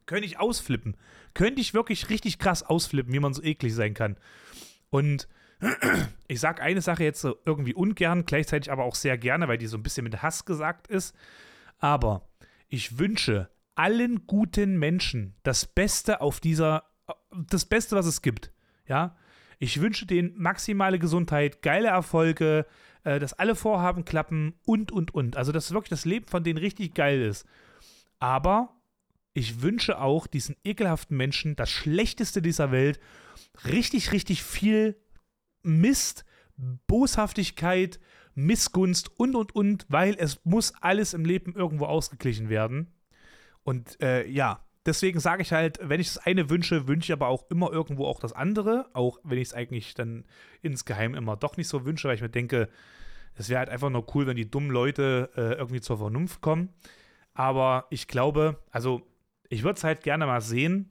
[0.07, 0.97] könnte ich ausflippen.
[1.35, 4.17] Könnte ich wirklich richtig krass ausflippen, wie man so eklig sein kann.
[4.91, 5.29] Und
[6.29, 9.67] ich sage eine Sache jetzt so irgendwie ungern, gleichzeitig aber auch sehr gerne, weil die
[9.67, 11.15] so ein bisschen mit Hass gesagt ist.
[11.79, 12.29] Aber
[12.69, 16.85] ich wünsche allen guten Menschen das Beste auf dieser,
[17.33, 18.53] das Beste, was es gibt.
[18.87, 19.17] Ja,
[19.59, 22.67] ich wünsche denen maximale Gesundheit, geile Erfolge,
[23.05, 25.37] äh, dass alle Vorhaben klappen und, und, und.
[25.37, 27.47] Also, dass wirklich das Leben von denen richtig geil ist.
[28.19, 28.81] Aber
[29.33, 32.99] ich wünsche auch diesen ekelhaften Menschen das Schlechteste dieser Welt,
[33.65, 34.97] richtig, richtig viel
[35.63, 36.25] Mist,
[36.87, 38.01] Boshaftigkeit,
[38.35, 42.93] Missgunst und, und, und, weil es muss alles im Leben irgendwo ausgeglichen werden.
[43.63, 47.29] Und äh, ja, deswegen sage ich halt, wenn ich das eine wünsche, wünsche ich aber
[47.29, 50.25] auch immer irgendwo auch das andere, auch wenn ich es eigentlich dann
[50.63, 52.69] insgeheim immer doch nicht so wünsche, weil ich mir denke,
[53.35, 56.71] es wäre halt einfach nur cool, wenn die dummen Leute äh, irgendwie zur Vernunft kommen.
[57.39, 59.07] Aber ich glaube, also
[59.49, 60.91] ich würde es halt gerne mal sehen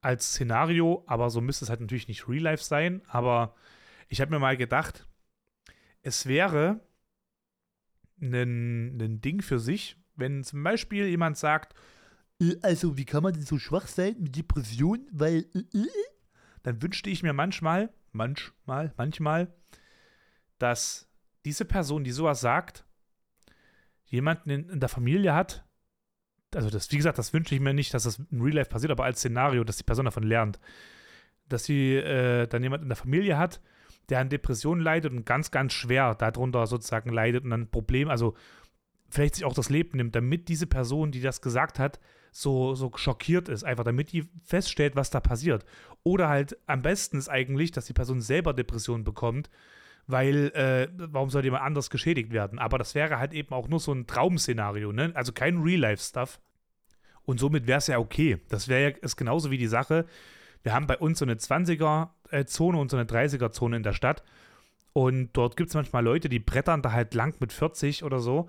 [0.00, 3.02] als Szenario, aber so müsste es halt natürlich nicht Real Life sein.
[3.06, 3.54] Aber
[4.08, 5.06] ich habe mir mal gedacht,
[6.02, 6.80] es wäre
[8.20, 11.72] ein Ding für sich, wenn zum Beispiel jemand sagt,
[12.40, 15.86] äh, also wie kann man denn so schwach sein mit Depression, weil äh, äh,
[16.64, 19.54] dann wünschte ich mir manchmal, manchmal, manchmal,
[20.58, 21.08] dass
[21.44, 22.87] diese Person, die sowas sagt,
[24.08, 25.64] jemanden in, in der Familie hat,
[26.54, 28.90] also das, wie gesagt, das wünsche ich mir nicht, dass das in Real Life passiert,
[28.90, 30.58] aber als Szenario, dass die Person davon lernt.
[31.48, 33.60] Dass sie äh, dann jemand in der Familie hat,
[34.08, 38.08] der an Depressionen leidet und ganz, ganz schwer darunter sozusagen leidet und dann ein Problem,
[38.08, 38.34] also
[39.10, 42.92] vielleicht sich auch das Leben nimmt, damit diese Person, die das gesagt hat, so, so
[42.94, 45.64] schockiert ist, einfach damit die feststellt, was da passiert.
[46.02, 49.50] Oder halt am besten ist eigentlich, dass die Person selber Depressionen bekommt,
[50.08, 52.58] weil äh, warum soll jemand anders geschädigt werden?
[52.58, 55.12] Aber das wäre halt eben auch nur so ein Traumszenario, ne?
[55.14, 56.40] Also kein Real-Life-Stuff.
[57.24, 58.38] Und somit wäre es ja okay.
[58.48, 60.06] Das wäre ja ist genauso wie die Sache.
[60.62, 64.24] Wir haben bei uns so eine 20er-Zone und so eine 30er-Zone in der Stadt.
[64.94, 68.48] Und dort gibt es manchmal Leute, die brettern da halt lang mit 40 oder so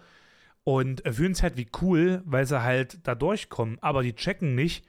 [0.64, 3.78] und fühlen es halt wie cool, weil sie halt da durchkommen.
[3.82, 4.88] Aber die checken nicht,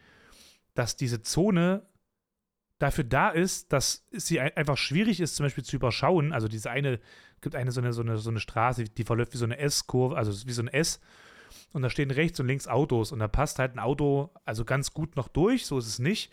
[0.74, 1.82] dass diese Zone
[2.80, 6.32] dafür da ist, dass sie einfach schwierig ist, zum Beispiel zu überschauen.
[6.32, 6.98] Also diese eine,
[7.42, 10.16] gibt eine so eine, so eine, so eine Straße, die verläuft wie so eine S-Kurve,
[10.16, 10.98] also wie so ein S.
[11.72, 14.92] Und da stehen rechts und links Autos und da passt halt ein Auto also ganz
[14.92, 16.32] gut noch durch, so ist es nicht.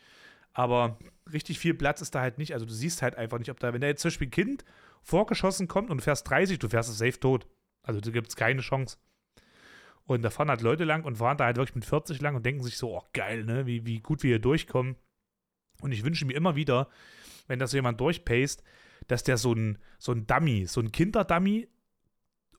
[0.53, 0.97] Aber
[1.31, 2.53] richtig viel Platz ist da halt nicht.
[2.53, 4.65] Also du siehst halt einfach nicht, ob da, wenn da jetzt zum Beispiel ein Kind
[5.03, 7.45] vorgeschossen kommt und du fährst 30, du fährst es safe tot.
[7.83, 8.97] Also da gibt es keine Chance.
[10.05, 12.45] Und da fahren halt Leute lang und fahren da halt wirklich mit 40 lang und
[12.45, 14.95] denken sich so, oh geil, ne, wie, wie gut wir hier durchkommen.
[15.81, 16.87] Und ich wünsche mir immer wieder,
[17.47, 18.63] wenn das jemand durchpaced,
[19.07, 21.67] dass der so ein, so ein Dummy, so ein Kinderdummy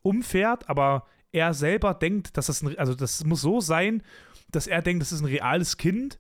[0.03, 4.03] umfährt, aber er selber denkt, dass das ein, also das muss so sein,
[4.51, 6.19] dass er denkt, das ist ein reales Kind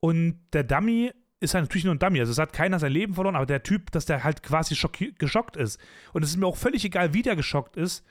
[0.00, 2.20] und der Dummy ist halt natürlich nur ein Dummy.
[2.20, 4.76] Also es hat keiner sein Leben verloren, aber der Typ, dass der halt quasi
[5.18, 5.80] geschockt ist.
[6.12, 8.04] Und es ist mir auch völlig egal, wie der geschockt ist,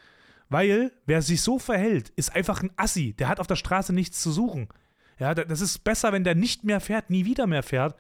[0.50, 3.14] weil wer sich so verhält, ist einfach ein Assi.
[3.14, 4.68] Der hat auf der Straße nichts zu suchen.
[5.20, 7.96] Ja, das ist besser, wenn der nicht mehr fährt, nie wieder mehr fährt,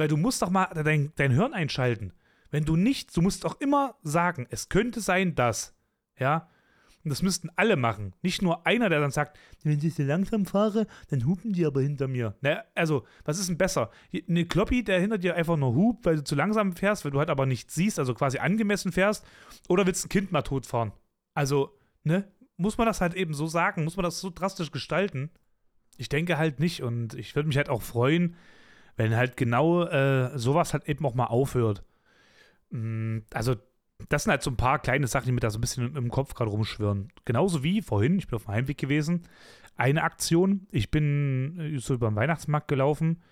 [0.00, 2.14] weil du musst doch mal dein, dein Hirn einschalten.
[2.50, 5.76] Wenn du nicht, du musst doch immer sagen, es könnte sein, dass.
[6.18, 6.48] Ja.
[7.04, 8.14] Und das müssten alle machen.
[8.22, 11.82] Nicht nur einer, der dann sagt, wenn ich so langsam fahre, dann hupen die aber
[11.82, 12.34] hinter mir.
[12.40, 13.90] Naja, also, was ist denn besser?
[14.26, 17.18] Eine Kloppi, der hinter dir einfach nur hupt, weil du zu langsam fährst, weil du
[17.18, 19.26] halt aber nichts siehst, also quasi angemessen fährst,
[19.68, 20.92] oder willst ein Kind mal totfahren?
[21.34, 22.26] Also, ne?
[22.56, 23.84] Muss man das halt eben so sagen?
[23.84, 25.28] Muss man das so drastisch gestalten?
[25.98, 28.36] Ich denke halt nicht und ich würde mich halt auch freuen,
[29.00, 31.82] wenn halt genau äh, sowas halt eben auch mal aufhört.
[32.68, 33.56] Mm, also,
[34.10, 36.10] das sind halt so ein paar kleine Sachen, die mir da so ein bisschen im
[36.10, 37.08] Kopf gerade rumschwirren.
[37.24, 39.22] Genauso wie vorhin, ich bin auf dem Heimweg gewesen,
[39.74, 40.66] eine Aktion.
[40.70, 43.22] Ich bin äh, so über den Weihnachtsmarkt gelaufen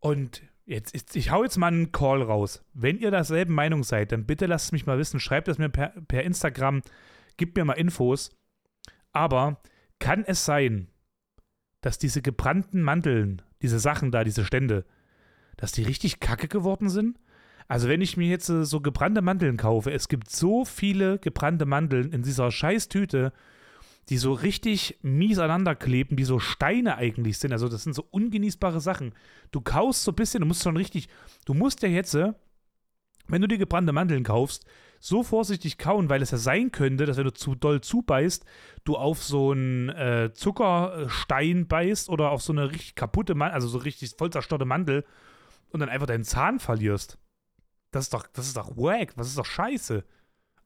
[0.00, 2.64] und jetzt, ich, ich hau jetzt mal einen Call raus.
[2.74, 5.20] Wenn ihr derselben Meinung seid, dann bitte lasst es mich mal wissen.
[5.20, 6.82] Schreibt es mir per, per Instagram,
[7.36, 8.36] gebt mir mal Infos.
[9.12, 9.62] Aber
[10.00, 10.88] kann es sein,
[11.80, 14.84] dass diese gebrannten Mandeln diese Sachen da, diese Stände,
[15.56, 17.18] dass die richtig kacke geworden sind.
[17.66, 21.66] Also wenn ich mir jetzt äh, so gebrannte Mandeln kaufe, es gibt so viele gebrannte
[21.66, 23.32] Mandeln in dieser Scheißtüte,
[24.08, 27.52] die so richtig mies aneinander kleben, die so Steine eigentlich sind.
[27.52, 29.12] Also das sind so ungenießbare Sachen.
[29.50, 31.08] Du kaust so ein bisschen, du musst schon richtig,
[31.44, 32.32] du musst ja jetzt, äh,
[33.26, 34.64] wenn du dir gebrannte Mandeln kaufst,
[35.00, 38.44] so vorsichtig kauen, weil es ja sein könnte, dass wenn du zu doll zubeißt,
[38.84, 43.68] du auf so einen äh, Zuckerstein beißt oder auf so eine richtig kaputte, Man also
[43.68, 45.04] so richtig voll zerstörte Mandel
[45.70, 47.18] und dann einfach deinen Zahn verlierst.
[47.90, 50.04] Das ist doch, das ist doch wack, das ist doch scheiße.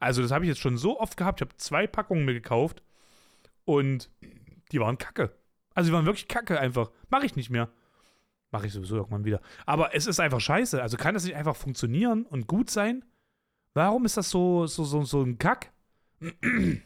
[0.03, 1.41] Also, das habe ich jetzt schon so oft gehabt.
[1.41, 2.83] Ich habe zwei Packungen mir gekauft
[3.65, 4.11] und
[4.73, 5.33] die waren kacke.
[5.75, 6.91] Also, die waren wirklich kacke einfach.
[7.09, 7.71] Mache ich nicht mehr.
[8.51, 9.41] Mache ich sowieso irgendwann wieder.
[9.65, 10.83] Aber es ist einfach scheiße.
[10.83, 13.05] Also, kann das nicht einfach funktionieren und gut sein?
[13.75, 15.73] Warum ist das so, so, so, so ein Kack?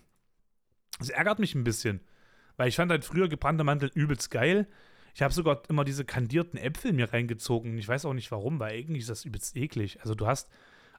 [0.99, 2.01] Das ärgert mich ein bisschen.
[2.57, 4.67] Weil ich fand halt früher gebrannte Mandeln übelst geil.
[5.15, 7.77] Ich habe sogar immer diese kandierten Äpfel mir reingezogen.
[7.77, 10.01] Ich weiß auch nicht warum, weil eigentlich ist das übelst eklig.
[10.01, 10.51] Also du hast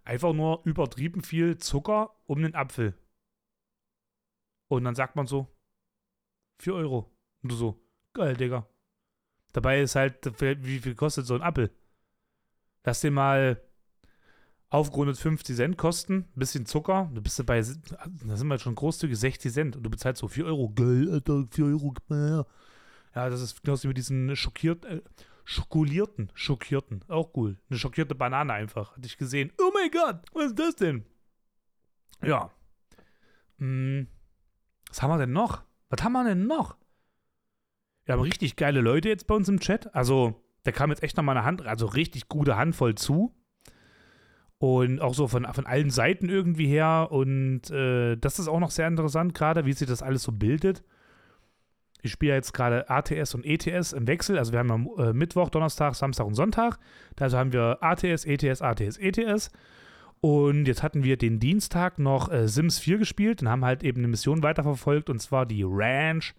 [0.04, 2.94] einfach nur übertrieben viel Zucker um den Apfel.
[4.68, 5.48] Und dann sagt man so,
[6.60, 7.12] 4 Euro.
[7.42, 7.82] Und du so,
[8.14, 8.68] geil, Digga.
[9.54, 11.72] Dabei ist halt, wie viel kostet so ein Apfel?
[12.84, 13.62] Lass den mal
[14.70, 17.64] aufgerundet 50 Cent kosten, bisschen Zucker, du bist bei, da
[18.36, 21.66] sind wir schon großzügig 60 Cent und du bezahlst so 4 Euro, geil, Alter, 4
[21.66, 21.94] Euro.
[22.10, 25.02] Ja, das ist genauso wie diesen schockiert, äh,
[25.46, 27.58] schokolierten, schockierten, auch cool.
[27.70, 29.52] Eine schockierte Banane einfach, hatte ich gesehen.
[29.60, 31.06] Oh mein Gott, was ist das denn?
[32.22, 32.52] Ja.
[33.60, 34.08] Hm.
[34.90, 35.64] Was haben wir denn noch?
[35.90, 36.76] Was haben wir denn noch?
[38.06, 39.94] Wir haben richtig geile Leute jetzt bei uns im Chat.
[39.96, 43.37] Also, da kam jetzt echt noch mal eine Hand, also richtig gute Handvoll zu.
[44.60, 47.10] Und auch so von, von allen Seiten irgendwie her.
[47.12, 50.84] Und äh, das ist auch noch sehr interessant, gerade wie sich das alles so bildet.
[52.02, 54.38] Ich spiele jetzt gerade ATS und ETS im Wechsel.
[54.38, 56.80] Also wir haben am äh, Mittwoch, Donnerstag, Samstag und Sonntag.
[57.20, 59.52] Also haben wir ATS, ETS, ATS, ETS.
[60.20, 64.00] Und jetzt hatten wir den Dienstag noch äh, Sims 4 gespielt und haben halt eben
[64.00, 66.34] eine Mission weiterverfolgt und zwar die Ranch.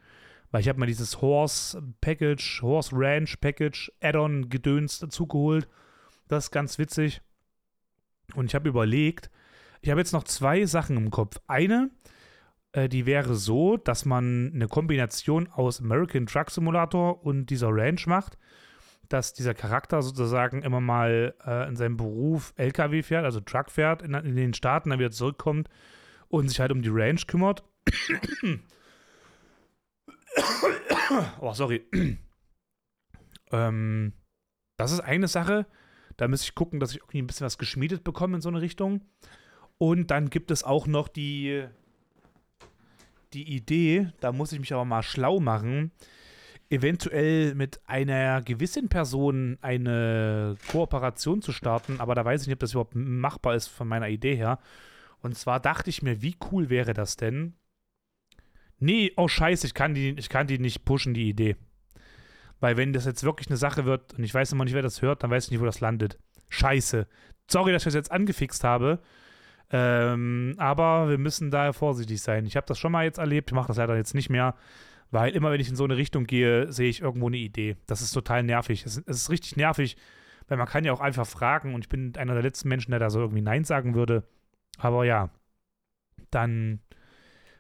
[0.51, 5.69] Weil ich habe mal dieses Horse Package, Horse Ranch Package Add-on Gedöns dazugeholt.
[6.27, 7.21] Das ist ganz witzig.
[8.35, 9.31] Und ich habe überlegt,
[9.81, 11.41] ich habe jetzt noch zwei Sachen im Kopf.
[11.47, 11.91] Eine,
[12.73, 18.07] äh, die wäre so, dass man eine Kombination aus American Truck Simulator und dieser Ranch
[18.07, 18.39] macht,
[19.09, 24.03] dass dieser Charakter sozusagen immer mal äh, in seinem Beruf LKW fährt, also Truck fährt
[24.03, 25.69] in, in, den Staaten, dann wieder zurückkommt
[26.29, 27.65] und sich halt um die Ranch kümmert.
[31.41, 31.87] oh, sorry.
[33.51, 34.13] ähm,
[34.77, 35.67] das ist eine Sache.
[36.19, 38.61] Da müsste ich gucken, dass ich irgendwie ein bisschen was geschmiedet bekomme in so eine
[38.61, 39.01] Richtung.
[39.79, 41.65] Und dann gibt es auch noch die,
[43.33, 45.93] die Idee, da muss ich mich aber mal schlau machen,
[46.71, 52.61] eventuell mit einer gewissen Person eine Kooperation zu starten, aber da weiß ich nicht, ob
[52.61, 54.59] das überhaupt machbar ist von meiner Idee her.
[55.23, 57.55] Und zwar dachte ich mir, wie cool wäre das denn?
[58.81, 61.57] Nee, oh scheiße, ich kann die, ich kann die nicht pushen, die Idee.
[62.61, 65.03] Weil wenn das jetzt wirklich eine Sache wird und ich weiß immer nicht, wer das
[65.03, 66.19] hört, dann weiß ich nicht, wo das landet.
[66.49, 67.07] Scheiße.
[67.51, 69.01] Sorry, dass ich das jetzt angefixt habe.
[69.71, 72.47] Ähm, aber wir müssen da vorsichtig sein.
[72.47, 74.55] Ich habe das schon mal jetzt erlebt, ich mache das leider jetzt nicht mehr,
[75.11, 77.77] weil immer wenn ich in so eine Richtung gehe, sehe ich irgendwo eine Idee.
[77.87, 78.85] Das ist total nervig.
[78.87, 79.97] Es, es ist richtig nervig,
[80.49, 83.01] weil man kann ja auch einfach fragen und ich bin einer der letzten Menschen, der
[83.01, 84.25] da so irgendwie Nein sagen würde.
[84.79, 85.31] Aber ja,
[86.31, 86.81] dann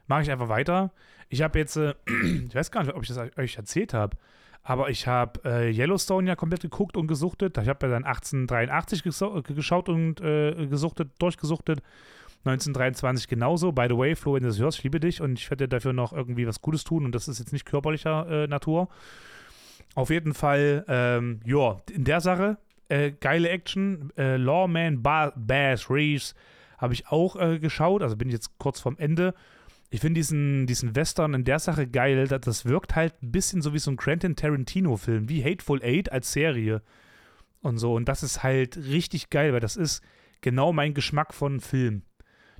[0.06, 0.92] mache ich einfach weiter.
[1.28, 1.94] Ich habe jetzt, äh,
[2.48, 4.16] ich weiß gar nicht, ob ich das euch erzählt habe,
[4.68, 7.56] aber ich habe äh, Yellowstone ja komplett geguckt und gesuchtet.
[7.56, 11.80] Ich habe ja dann 1883 geschaut und äh, gesuchtet, durchgesuchtet.
[12.44, 13.72] 1923 genauso.
[13.72, 15.68] By the way, Flo, wenn du das hörst, ich liebe dich und ich werde dir
[15.68, 18.88] dafür noch irgendwie was Gutes tun und das ist jetzt nicht körperlicher äh, Natur.
[19.94, 22.58] Auf jeden Fall, ähm, ja, in der Sache,
[22.88, 24.12] äh, geile Action.
[24.18, 26.34] Äh, Lawman ba Bass Reeves
[26.76, 29.34] habe ich auch äh, geschaut, also bin ich jetzt kurz vorm Ende
[29.90, 32.26] ich finde diesen, diesen Western in der Sache geil.
[32.26, 36.12] Das, das wirkt halt ein bisschen so wie so ein Quentin Tarantino-Film, wie Hateful Eight
[36.12, 36.82] als Serie
[37.62, 37.94] und so.
[37.94, 40.02] Und das ist halt richtig geil, weil das ist
[40.40, 42.02] genau mein Geschmack von Film.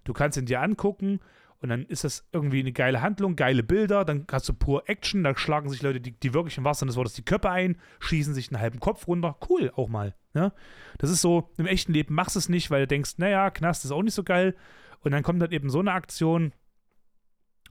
[0.05, 1.21] Du kannst ihn dir angucken
[1.61, 5.25] und dann ist das irgendwie eine geile Handlung, geile Bilder, dann hast du pur Action,
[5.25, 8.33] da schlagen sich Leute, die, die wirklich im Wasser des Wortes die Köpfe ein, schießen
[8.33, 9.37] sich einen halben Kopf runter.
[9.49, 10.15] Cool, auch mal.
[10.35, 10.53] Ne?
[10.99, 13.85] Das ist so, im echten Leben machst du es nicht, weil du denkst, naja, Knast
[13.85, 14.55] ist auch nicht so geil.
[15.01, 16.53] Und dann kommt halt eben so eine Aktion,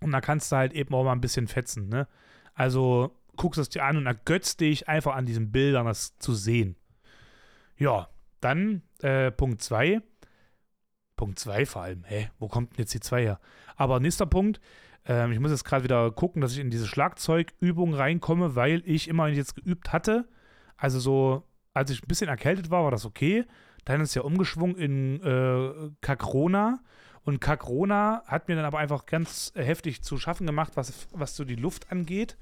[0.01, 2.07] und da kannst du halt eben auch mal ein bisschen fetzen, ne?
[2.53, 6.75] Also guckst es dir an und ergötzt dich einfach an diesen Bildern, das zu sehen.
[7.77, 8.09] Ja,
[8.41, 10.01] dann äh, Punkt 2.
[11.15, 12.03] Punkt 2 vor allem.
[12.05, 13.39] Hä, wo kommt denn jetzt die 2 her?
[13.75, 14.59] Aber nächster Punkt.
[15.05, 19.07] Ähm, ich muss jetzt gerade wieder gucken, dass ich in diese Schlagzeugübung reinkomme, weil ich
[19.07, 20.27] immer jetzt geübt hatte.
[20.75, 21.43] Also so,
[21.73, 23.45] als ich ein bisschen erkältet war, war das okay.
[23.85, 26.79] Dann ist ja umgeschwungen in äh, Kakrona.
[27.27, 31.43] Und Kakrona hat mir dann aber einfach ganz heftig zu schaffen gemacht, was, was so
[31.43, 32.37] die Luft angeht.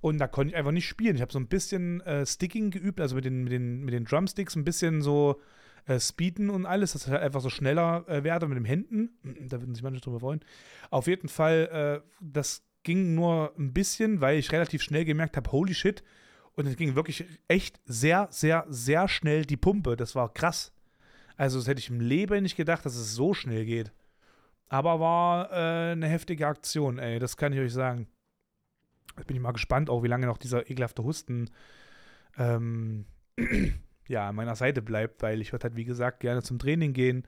[0.00, 1.14] Und da konnte ich einfach nicht spielen.
[1.14, 4.04] Ich habe so ein bisschen äh, Sticking geübt, also mit den, mit, den, mit den
[4.04, 5.40] Drumsticks ein bisschen so
[5.86, 9.10] äh, Speeden und alles, dass ich halt einfach so schneller äh, werde mit den Händen.
[9.48, 10.40] Da würden sich manche drüber freuen.
[10.90, 15.52] Auf jeden Fall, äh, das ging nur ein bisschen, weil ich relativ schnell gemerkt habe,
[15.52, 16.02] holy shit.
[16.56, 19.94] Und es ging wirklich echt sehr, sehr, sehr schnell die Pumpe.
[19.94, 20.72] Das war krass.
[21.36, 23.92] Also, das hätte ich im Leben nicht gedacht, dass es so schnell geht.
[24.68, 27.18] Aber war äh, eine heftige Aktion, ey.
[27.18, 28.08] Das kann ich euch sagen.
[29.16, 31.50] Jetzt bin ich mal gespannt, auch wie lange noch dieser ekelhafte Husten
[32.38, 33.04] ähm,
[34.08, 37.24] ja, an meiner Seite bleibt, weil ich würde halt, wie gesagt, gerne zum Training gehen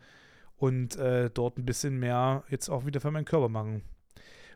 [0.57, 3.83] und äh, dort ein bisschen mehr jetzt auch wieder für meinen Körper machen.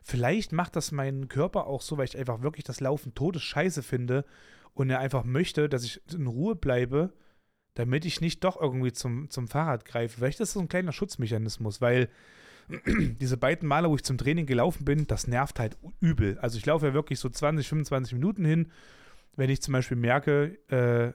[0.03, 3.83] Vielleicht macht das meinen Körper auch so, weil ich einfach wirklich das Laufen todes Scheiße
[3.83, 4.25] finde
[4.73, 7.13] und er einfach möchte, dass ich in Ruhe bleibe
[7.79, 10.17] damit ich nicht doch irgendwie zum, zum Fahrrad greife.
[10.17, 12.09] Vielleicht ist das so ein kleiner Schutzmechanismus, weil
[12.85, 16.37] diese beiden Male, wo ich zum Training gelaufen bin, das nervt halt übel.
[16.39, 18.69] Also ich laufe ja wirklich so 20, 25 Minuten hin.
[19.37, 21.13] Wenn ich zum Beispiel merke, äh,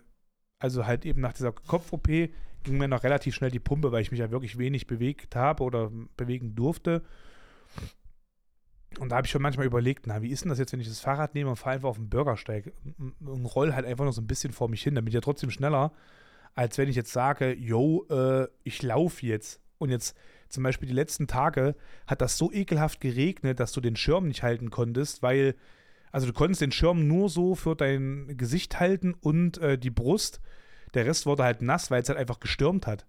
[0.59, 4.11] also halt eben nach dieser Kopf-OP, ging mir noch relativ schnell die Pumpe, weil ich
[4.11, 7.03] mich ja wirklich wenig bewegt habe oder bewegen durfte.
[8.99, 10.89] Und da habe ich schon manchmal überlegt, na, wie ist denn das jetzt, wenn ich
[10.89, 12.73] das Fahrrad nehme und fahre einfach auf den Bürgersteig
[13.21, 15.51] und, roll halt einfach noch so ein bisschen vor mich hin, damit ich ja trotzdem
[15.51, 15.93] schneller,
[16.55, 19.61] als wenn ich jetzt sage, yo, äh, ich laufe jetzt.
[19.78, 20.16] Und jetzt
[20.48, 21.74] zum Beispiel die letzten Tage
[22.07, 25.57] hat das so ekelhaft geregnet, dass du den Schirm nicht halten konntest, weil,
[26.12, 30.40] also du konntest den Schirm nur so für dein Gesicht halten und äh, die Brust.
[30.94, 33.05] Der Rest wurde halt nass, weil es halt einfach gestürmt hat.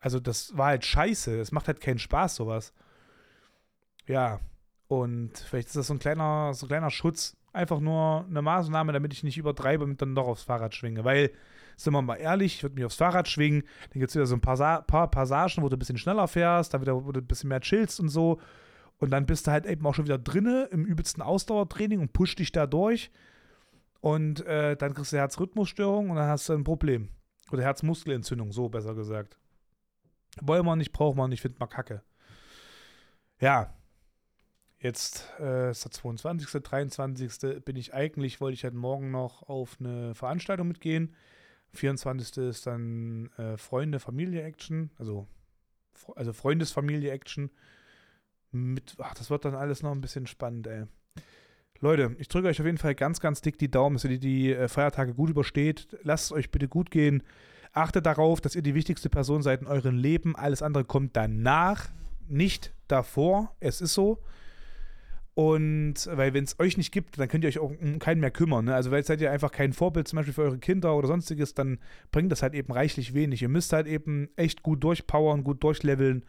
[0.00, 1.38] Also das war halt scheiße.
[1.38, 2.74] Es macht halt keinen Spaß, sowas.
[4.06, 4.40] Ja,
[4.88, 7.36] und vielleicht ist das so ein kleiner, so ein kleiner Schutz.
[7.52, 11.04] Einfach nur eine Maßnahme, damit ich nicht übertreibe und dann doch aufs Fahrrad schwinge.
[11.04, 11.30] Weil,
[11.76, 14.34] sind wir mal ehrlich, ich würde mich aufs Fahrrad schwingen, dann gibt es wieder so
[14.34, 17.48] ein paar, Passagen, wo du ein bisschen schneller fährst, da wieder, wo du ein bisschen
[17.48, 18.40] mehr chillst und so.
[18.98, 22.38] Und dann bist du halt eben auch schon wieder drinne im übelsten Ausdauertraining und pusht
[22.38, 23.10] dich da durch.
[24.00, 27.08] Und äh, dann kriegst du Herzrhythmusstörung und dann hast du ein Problem.
[27.50, 29.38] Oder Herzmuskelentzündung, so besser gesagt.
[30.40, 32.02] Wollen wir nicht, brauchen wir nicht, findet man kacke.
[33.40, 33.74] Ja,
[34.84, 37.64] Jetzt äh, ist der 22., 23.
[37.64, 41.14] bin ich eigentlich, wollte ich halt morgen noch auf eine Veranstaltung mitgehen.
[41.74, 42.36] 24.
[42.38, 45.26] ist dann äh, Freunde, Familie Action, also,
[46.16, 47.50] also Freundesfamilie Action.
[48.50, 50.84] Mit, ach, das wird dann alles noch ein bisschen spannend, ey.
[51.80, 54.18] Leute, ich drücke euch auf jeden Fall ganz, ganz dick die Daumen, dass ihr die,
[54.18, 55.98] die äh, Feiertage gut übersteht.
[56.02, 57.22] Lasst es euch bitte gut gehen.
[57.72, 60.36] Achtet darauf, dass ihr die wichtigste Person seid in eurem Leben.
[60.36, 61.88] Alles andere kommt danach,
[62.28, 63.54] nicht davor.
[63.60, 64.22] Es ist so.
[65.34, 68.30] Und weil wenn es euch nicht gibt, dann könnt ihr euch auch um keinen mehr
[68.30, 68.66] kümmern.
[68.66, 68.74] Ne?
[68.74, 71.78] Also weil seid ihr einfach kein Vorbild zum Beispiel für eure Kinder oder sonstiges, dann
[72.12, 73.42] bringt das halt eben reichlich wenig.
[73.42, 76.24] Ihr müsst halt eben echt gut durchpowern, gut durchleveln,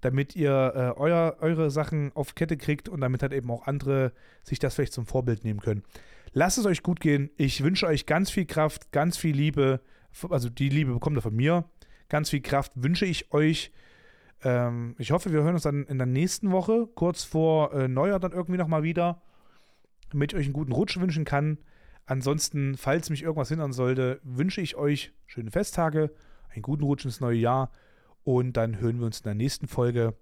[0.00, 4.12] damit ihr äh, euer, eure Sachen auf Kette kriegt und damit halt eben auch andere
[4.42, 5.84] sich das vielleicht zum Vorbild nehmen können.
[6.32, 7.30] Lasst es euch gut gehen.
[7.36, 9.80] Ich wünsche euch ganz viel Kraft, ganz viel Liebe.
[10.28, 11.64] Also die Liebe bekommt ihr von mir.
[12.08, 13.70] Ganz viel Kraft wünsche ich euch.
[14.42, 18.20] Ähm, ich hoffe, wir hören uns dann in der nächsten Woche, kurz vor äh, Neujahr,
[18.20, 19.22] dann irgendwie nochmal wieder,
[20.10, 21.58] damit ich euch einen guten Rutsch wünschen kann.
[22.06, 26.10] Ansonsten, falls mich irgendwas hindern sollte, wünsche ich euch schöne Festtage,
[26.52, 27.70] einen guten Rutsch ins neue Jahr
[28.24, 30.14] und dann hören wir uns in der nächsten Folge.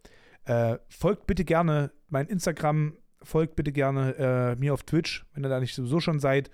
[0.44, 5.48] Äh, folgt bitte gerne mein Instagram, folgt bitte gerne äh, mir auf Twitch, wenn ihr
[5.48, 6.50] da nicht sowieso schon seid.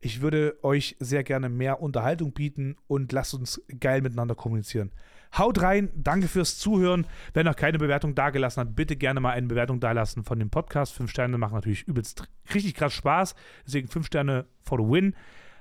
[0.00, 4.90] Ich würde euch sehr gerne mehr Unterhaltung bieten und lasst uns geil miteinander kommunizieren.
[5.36, 7.06] Haut rein, danke fürs Zuhören.
[7.32, 10.92] Wer noch keine Bewertung dagelassen hat, bitte gerne mal eine Bewertung dalassen von dem Podcast.
[10.92, 12.24] Fünf Sterne machen natürlich übelst
[12.54, 13.34] richtig krass Spaß.
[13.66, 15.14] Deswegen fünf Sterne for the win.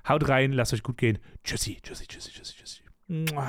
[0.07, 1.19] Haut rein, lasst euch gut gehen.
[1.43, 2.81] Tschüssi, tschüssi, tschüssi, tschüssi, tschüssi.
[3.07, 3.47] Mua.